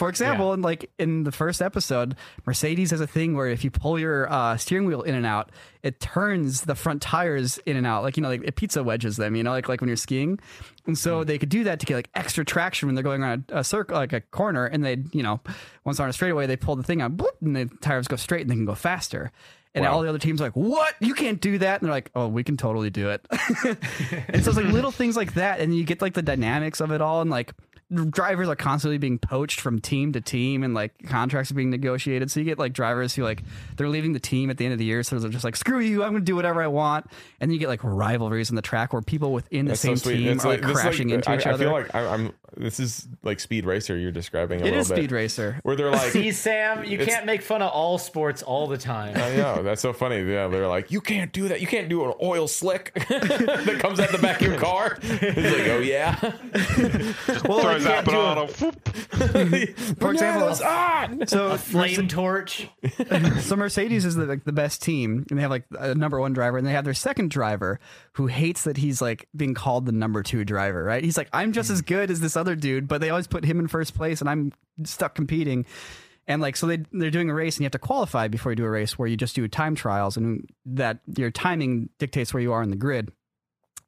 [0.00, 3.70] For example, in like in the first episode, Mercedes has a thing where if you
[3.70, 5.50] pull your uh, steering wheel in and out,
[5.82, 9.18] it turns the front tires in and out, like you know, like it pizza wedges
[9.18, 10.40] them, you know, like like when you're skiing.
[10.86, 13.44] And so they could do that to get like extra traction when they're going around
[13.50, 15.38] a, a circle, like a corner, and they, you know,
[15.84, 18.16] once they're on a straightaway, they pull the thing out, bloop, and the tires go
[18.16, 19.32] straight, and they can go faster.
[19.74, 20.94] And all the other teams are like, "What?
[20.98, 24.50] You can't do that!" And they're like, "Oh, we can totally do it." and so
[24.50, 27.20] it's like little things like that, and you get like the dynamics of it all,
[27.20, 27.52] and like
[27.90, 32.30] drivers are constantly being poached from team to team and like contracts are being negotiated
[32.30, 33.42] so you get like drivers who like
[33.76, 35.80] they're leaving the team at the end of the year so they're just like screw
[35.80, 37.04] you i'm gonna do whatever i want
[37.40, 39.96] and then you get like rivalries on the track where people within the That's same
[39.96, 41.72] so team It's are like, this is crashing into I, each I other I feel
[41.72, 42.32] like I, I'm.
[42.56, 43.96] This is like Speed Racer.
[43.96, 44.96] You're describing a it little is bit.
[44.96, 48.66] speed racer Where they're like, See, Sam, you can't make fun of all sports all
[48.66, 49.16] the time.
[49.16, 50.20] I know that's so funny.
[50.28, 51.60] Yeah, they're like, you can't do that.
[51.60, 54.98] You can't do an oil slick that comes out the back of your car.
[55.00, 56.16] He's like, oh yeah.
[57.80, 58.46] Throws that banana.
[58.46, 58.88] whoop.
[59.98, 60.66] for example Bananas on.
[60.68, 61.08] Ah!
[61.26, 62.68] so Flame torch.
[63.40, 66.32] so Mercedes is the, like the best team, and they have like a number one
[66.32, 67.80] driver, and they have their second driver
[68.12, 70.82] who hates that he's like being called the number two driver.
[70.82, 71.04] Right?
[71.04, 73.58] He's like, I'm just as good as this other dude, but they always put him
[73.58, 74.52] in first place, and I'm
[74.84, 75.66] stuck competing.
[76.26, 78.56] And like, so they they're doing a race, and you have to qualify before you
[78.56, 82.42] do a race, where you just do time trials, and that your timing dictates where
[82.42, 83.10] you are in the grid.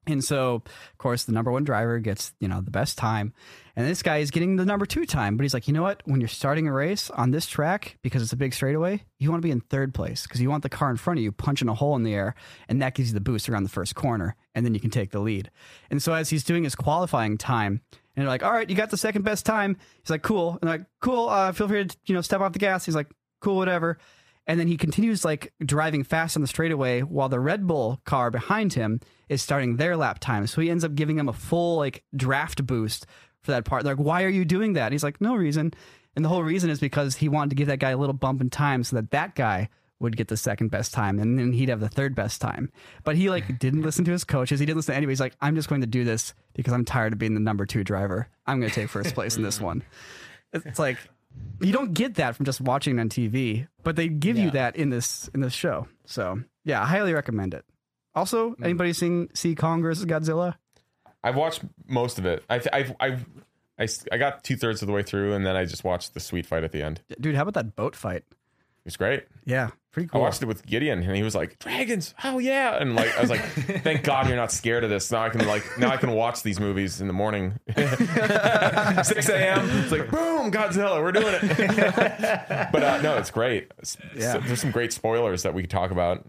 [0.06, 3.32] And so, of course, the number one driver gets, you know, the best time.
[3.74, 5.36] And this guy is getting the number two time.
[5.36, 6.02] But he's like, you know what?
[6.04, 9.42] When you're starting a race on this track, because it's a big straightaway, you want
[9.42, 11.68] to be in third place because you want the car in front of you punching
[11.68, 12.34] a hole in the air.
[12.68, 14.36] And that gives you the boost around the first corner.
[14.54, 15.50] And then you can take the lead.
[15.90, 17.80] And so, as he's doing his qualifying time,
[18.14, 19.78] and they're like, all right, you got the second best time.
[20.02, 20.58] He's like, cool.
[20.60, 21.28] And like, cool.
[21.28, 22.84] Uh, feel free to, you know, step off the gas.
[22.84, 23.10] He's like,
[23.40, 23.98] cool, whatever.
[24.46, 28.30] And then he continues like driving fast on the straightaway while the Red Bull car
[28.30, 30.46] behind him is starting their lap time.
[30.46, 33.06] So he ends up giving him a full like draft boost
[33.42, 33.84] for that part.
[33.84, 34.92] They're like, why are you doing that?
[34.92, 35.72] He's like, no reason.
[36.14, 38.40] And the whole reason is because he wanted to give that guy a little bump
[38.40, 39.68] in time so that that guy
[39.98, 42.70] would get the second best time and then he'd have the third best time.
[43.04, 44.60] But he like didn't listen to his coaches.
[44.60, 45.12] He didn't listen to anybody.
[45.12, 47.64] He's like, I'm just going to do this because I'm tired of being the number
[47.64, 48.28] two driver.
[48.46, 49.82] I'm going to take first place in this one.
[50.52, 50.98] It's like
[51.60, 54.90] you don't get that from just watching on TV, but they give you that in
[54.90, 55.88] this in this show.
[56.04, 57.64] So yeah, I highly recommend it.
[58.14, 58.64] Also, mm.
[58.64, 60.56] anybody seen see Kong versus Godzilla?
[61.24, 62.44] I've watched most of it.
[62.50, 63.16] I I I
[63.78, 66.20] I, I got two thirds of the way through, and then I just watched the
[66.20, 67.00] sweet fight at the end.
[67.20, 68.24] Dude, how about that boat fight?
[68.84, 69.26] It was great.
[69.44, 70.20] Yeah, pretty cool.
[70.20, 73.20] I watched it with Gideon, and he was like, "Dragons, oh yeah!" And like, I
[73.20, 75.96] was like, "Thank God you're not scared of this." Now I can like, now I
[75.96, 79.68] can watch these movies in the morning, six a.m.
[79.84, 81.42] It's like, boom, Godzilla, we're doing it.
[82.72, 83.70] but uh, no, it's great.
[83.80, 84.32] S- Yeah.
[84.34, 86.24] so- there's some great spoilers that we could talk about.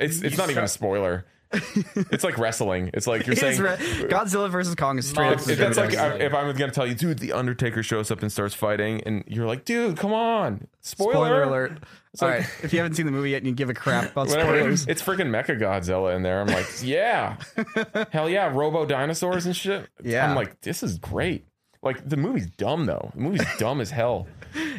[0.00, 1.24] It's it's not even a spoiler.
[2.10, 2.90] It's like wrestling.
[2.94, 3.60] It's like you're It saying.
[3.60, 3.76] re-
[4.08, 5.38] Godzilla versus Kong is straight up.
[5.48, 6.20] If that's like Wrestling.
[6.22, 9.24] if I'm going to tell you, dude, the Undertaker shows up and starts fighting, and
[9.26, 11.72] you're like, dude, come on, spoiler, Spoiler alert.
[12.20, 14.12] All like- right, if you haven't seen the movie yet and you give a crap
[14.12, 16.40] about spoilers, It's freaking Mecha Godzilla in there.
[16.40, 17.36] I'm like, yeah,
[18.10, 19.88] hell yeah, Robo dinosaurs and shit.
[20.02, 20.28] Yeah.
[20.28, 21.46] I'm like, this is great.
[21.82, 23.10] Like the movie's dumb though.
[23.14, 24.26] The movie's dumb as hell.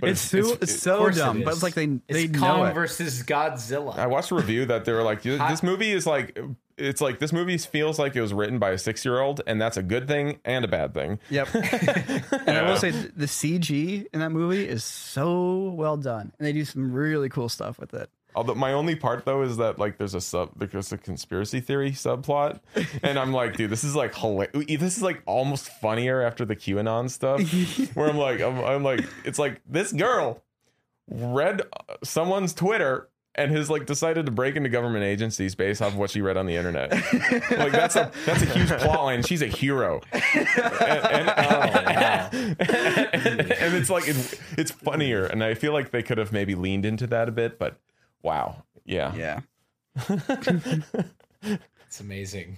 [0.02, 2.39] But It's, so, it's, so course it dumb, but it's like they they It's know
[2.39, 2.74] Kong it.
[2.74, 3.97] versus Godzilla.
[3.97, 6.38] I watched a review that they were like, this movie is like,
[6.78, 9.62] it's like this movie feels like it was written by a six year old, and
[9.62, 11.20] that's a good thing and a bad thing.
[11.30, 11.47] Yep.
[11.54, 16.54] and I will say the CG in that movie is so well done, and they
[16.54, 18.10] do some really cool stuff with it.
[18.39, 21.91] Although my only part though is that like there's a sub there's a conspiracy theory
[21.91, 22.61] subplot,
[23.03, 24.53] and I'm like, dude, this is like hilarious.
[24.79, 27.41] This is like almost funnier after the QAnon stuff,
[27.97, 30.41] where I'm like, I'm, I'm like, it's like this girl
[31.09, 35.91] read uh, someone's Twitter and has like decided to break into government agencies based off
[35.91, 36.91] of what she read on the internet.
[36.91, 39.21] like that's a that's a huge plot line.
[39.21, 41.29] She's a hero, and, and,
[42.61, 46.85] and it's like it's, it's funnier, and I feel like they could have maybe leaned
[46.85, 47.77] into that a bit, but
[48.22, 49.39] wow, yeah, Yeah.
[51.88, 52.57] It's amazing.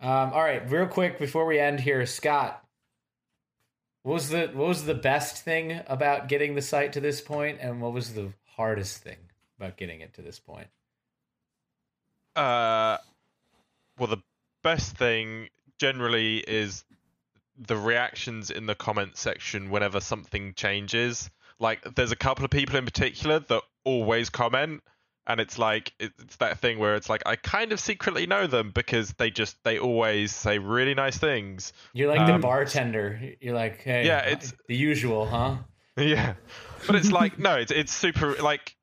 [0.00, 2.64] Um, all right, real quick before we end here, Scott,
[4.02, 7.58] what was the what was the best thing about getting the site to this point,
[7.60, 9.18] and what was the hardest thing
[9.58, 10.68] about getting it to this point?
[12.34, 12.98] Uh,
[13.98, 14.22] well, the
[14.62, 16.84] best thing generally is
[17.56, 21.28] the reactions in the comment section whenever something changes.
[21.60, 24.82] Like, there's a couple of people in particular that always comment,
[25.26, 28.70] and it's like it's that thing where it's like I kind of secretly know them
[28.74, 31.72] because they just they always say really nice things.
[31.92, 33.20] You're like the Um, bartender.
[33.40, 35.56] You're like, hey, Yeah, it's- the usual, huh?
[35.98, 36.34] Yeah,
[36.86, 38.76] but it's like no, it's it's super like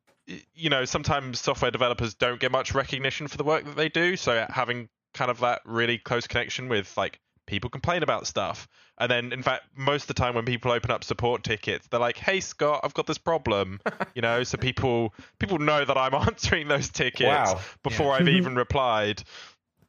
[0.53, 4.17] you know sometimes software developers don't get much recognition for the work that they do,
[4.17, 8.67] so having kind of that really close connection with like people complain about stuff,
[8.97, 11.99] and then in fact most of the time when people open up support tickets, they're
[11.99, 13.79] like, "Hey Scott, I've got this problem,"
[14.13, 17.59] you know, so people people know that I'm answering those tickets Wow.
[17.83, 19.23] before I've even replied.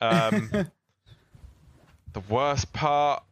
[0.00, 0.50] Um,
[2.12, 3.22] the worst part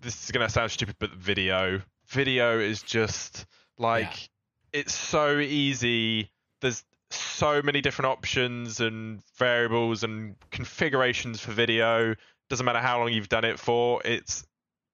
[0.00, 3.46] this is gonna sound stupid, but video, video is just
[3.78, 4.28] like
[4.72, 6.30] it's so easy.
[6.60, 12.14] There's so many different options and variables and configurations for video.
[12.52, 14.02] Doesn't matter how long you've done it for.
[14.04, 14.46] It's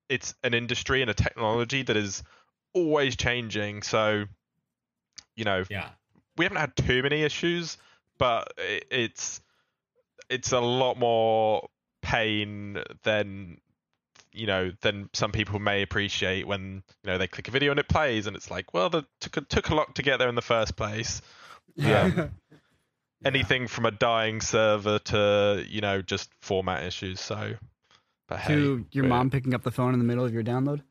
[0.08, 2.22] it's an industry and a technology that is
[2.72, 3.82] always changing.
[3.82, 4.26] So,
[5.34, 5.88] you know, Yeah.
[6.36, 7.76] we haven't had too many issues,
[8.16, 9.40] but it, it's
[10.30, 11.68] it's a lot more
[12.00, 13.60] pain than
[14.32, 17.80] you know than some people may appreciate when you know they click a video and
[17.80, 20.28] it plays and it's like well that took a, took a lot to get there
[20.28, 21.22] in the first place
[21.74, 22.02] yeah.
[22.02, 22.30] Um,
[23.24, 27.54] anything from a dying server to you know just format issues so
[28.28, 30.42] but hey to your but- mom picking up the phone in the middle of your
[30.44, 30.82] download.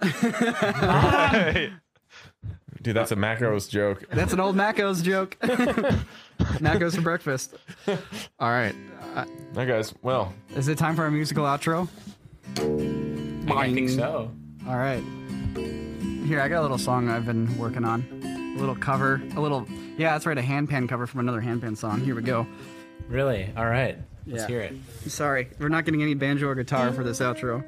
[2.82, 4.04] Dude, that's a macros joke.
[4.10, 5.36] That's an old Macos joke.
[6.38, 7.54] Macos for breakfast.
[8.38, 8.74] All right.
[9.14, 9.92] Uh, Hi guys.
[10.00, 11.88] Well, is it time for our musical outro?
[13.54, 14.30] I think so.
[14.66, 15.02] All right.
[16.24, 18.02] Here, I got a little song I've been working on.
[18.54, 19.22] A little cover.
[19.36, 19.66] A little.
[19.96, 20.36] Yeah, that's right.
[20.36, 22.00] A handpan cover from another handpan song.
[22.00, 22.46] Here we go.
[23.08, 23.50] Really?
[23.56, 23.98] All right.
[24.26, 24.46] Let's Yeah.
[24.48, 24.74] hear it.
[25.08, 27.64] Sorry, we're not getting any banjo or guitar for this outro.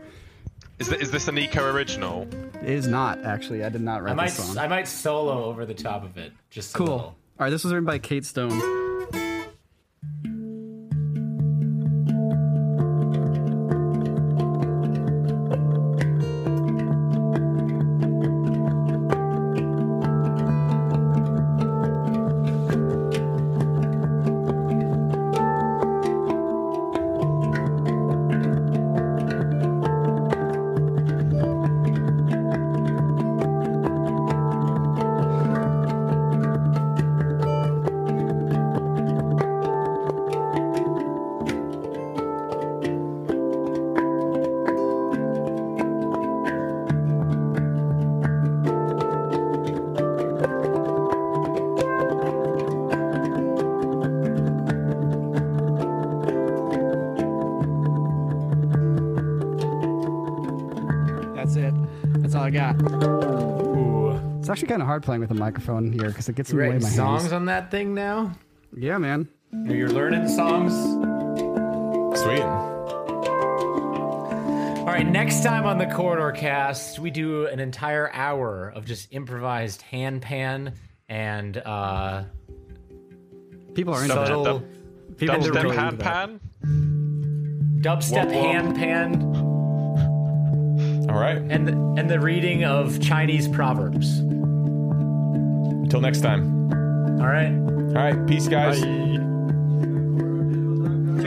[0.79, 2.27] is, th- is this a Nico original
[2.63, 3.65] It is not actually.
[3.65, 4.59] I did not I write might this song.
[4.59, 6.33] I might solo over the top of it.
[6.51, 6.89] Just cool.
[6.91, 8.51] All right, this was written by Kate Stone.
[64.63, 66.69] Actually kind of hard playing with a microphone here because it gets in You the
[66.71, 67.33] way of my songs hands.
[67.33, 68.33] on that thing now?
[68.77, 69.27] Yeah, man.
[69.53, 70.73] You're learning songs?
[72.21, 72.43] sweet.
[74.79, 79.09] All right, next time on the Corridor Cast, we do an entire hour of just
[79.13, 80.75] improvised hand pan
[81.09, 82.23] and uh,
[83.75, 84.27] People are into that.
[84.29, 84.63] subtle
[85.17, 86.31] People are dubstep really into that.
[87.83, 88.53] dubstep Whoa, whoa.
[88.53, 89.33] handpan
[91.11, 91.39] All right.
[91.39, 94.21] and the, and the reading of Chinese proverbs.
[95.93, 96.73] Until next time.
[97.21, 97.53] All right.
[97.53, 98.27] All right.
[98.27, 98.81] Peace, guys.
[98.81, 98.89] Check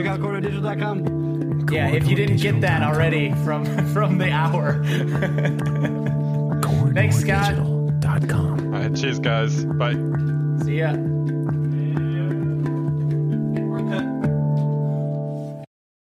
[0.06, 1.68] out CorridorDigital.com.
[1.70, 3.64] Yeah, if you didn't get that already from
[3.94, 4.82] from the hour.
[6.94, 7.54] Thanks, Scott.
[7.54, 8.74] CorridorDigital.com.
[8.74, 9.64] All right, cheers, guys.
[9.64, 9.94] Bye.
[10.64, 10.96] See ya.